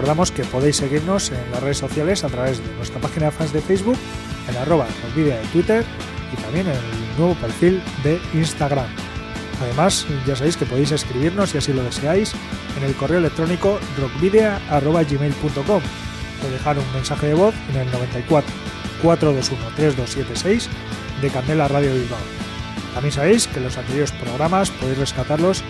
[0.08, 3.52] Recordamos que podéis seguirnos en las redes sociales a través de nuestra página de fans
[3.52, 3.98] de Facebook,
[4.48, 5.84] en arroba rockvidea de Twitter
[6.32, 8.86] y también en el nuevo perfil de Instagram.
[9.60, 12.32] Además, ya sabéis que podéis escribirnos, si así lo deseáis,
[12.78, 18.50] en el correo electrónico rockvidea.gmail.com o dejar un mensaje de voz en el 94
[19.02, 20.70] 421 3276
[21.20, 22.18] de Candela Radio Bilbao.
[22.94, 25.62] También sabéis que los anteriores programas podéis rescatarlos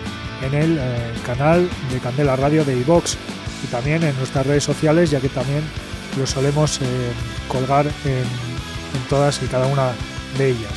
[0.43, 3.19] en el eh, canal de Candela Radio de iVox
[3.71, 5.63] también en nuestras redes sociales, ya que también
[6.19, 6.85] los solemos eh,
[7.49, 9.93] colgar en, en todas y cada una
[10.37, 10.73] de ellas.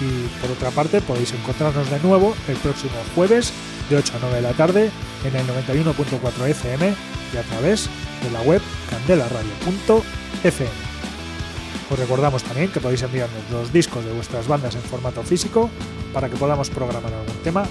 [0.00, 3.52] Y por otra parte, podéis encontrarnos de nuevo el próximo jueves
[3.88, 4.90] de 8 a 9 de la tarde
[5.24, 6.94] en el 91.4 FM
[7.32, 7.88] y a través
[8.22, 8.60] de la web
[8.90, 10.70] candelaradio.fm.
[11.88, 15.70] Os recordamos también que podéis enviarnos los discos de vuestras bandas en formato físico
[16.12, 17.64] para que podamos programar algún tema.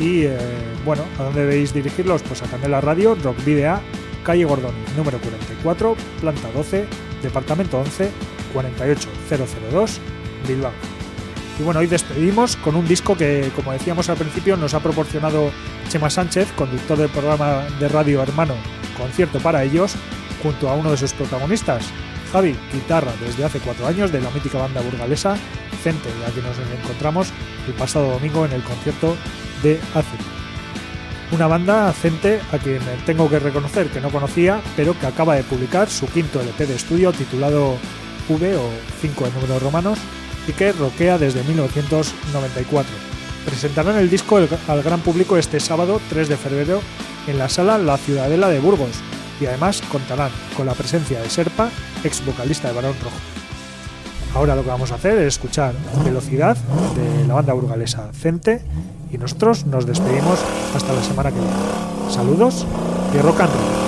[0.00, 0.38] Y eh,
[0.84, 2.22] bueno, ¿a dónde debéis dirigirlos?
[2.22, 3.80] Pues a Candela Radio, Rock Video,
[4.22, 6.86] calle Gordoni, número 44, planta 12,
[7.22, 8.10] departamento 11,
[8.52, 10.00] 48002,
[10.46, 10.72] Bilbao.
[11.58, 15.50] Y bueno, hoy despedimos con un disco que, como decíamos al principio, nos ha proporcionado
[15.88, 18.54] Chema Sánchez, conductor del programa de radio hermano
[18.96, 19.94] Concierto para ellos,
[20.42, 21.84] junto a uno de sus protagonistas,
[22.32, 25.36] Javi, guitarra desde hace cuatro años de la mítica banda burgalesa
[25.82, 27.32] Cente, a quien nos encontramos
[27.66, 29.16] el pasado domingo en el concierto
[29.62, 30.38] de ACI.
[31.32, 35.42] Una banda Cente a quien tengo que reconocer que no conocía, pero que acaba de
[35.42, 37.76] publicar su quinto LP de estudio titulado
[38.28, 39.98] V o 5 en números romanos
[40.46, 42.90] y que roquea desde 1994.
[43.44, 44.38] Presentarán el disco
[44.68, 46.80] al gran público este sábado 3 de febrero
[47.26, 49.00] en la sala La Ciudadela de Burgos
[49.40, 51.70] y además contarán con la presencia de Serpa,
[52.04, 53.16] ex vocalista de Barón Rojo.
[54.34, 58.62] Ahora lo que vamos a hacer es escuchar Velocidad de la banda burgalesa Cente
[59.10, 60.38] y nosotros nos despedimos
[60.74, 61.54] hasta la semana que viene.
[62.10, 62.66] Saludos
[63.14, 63.87] y rock and roll.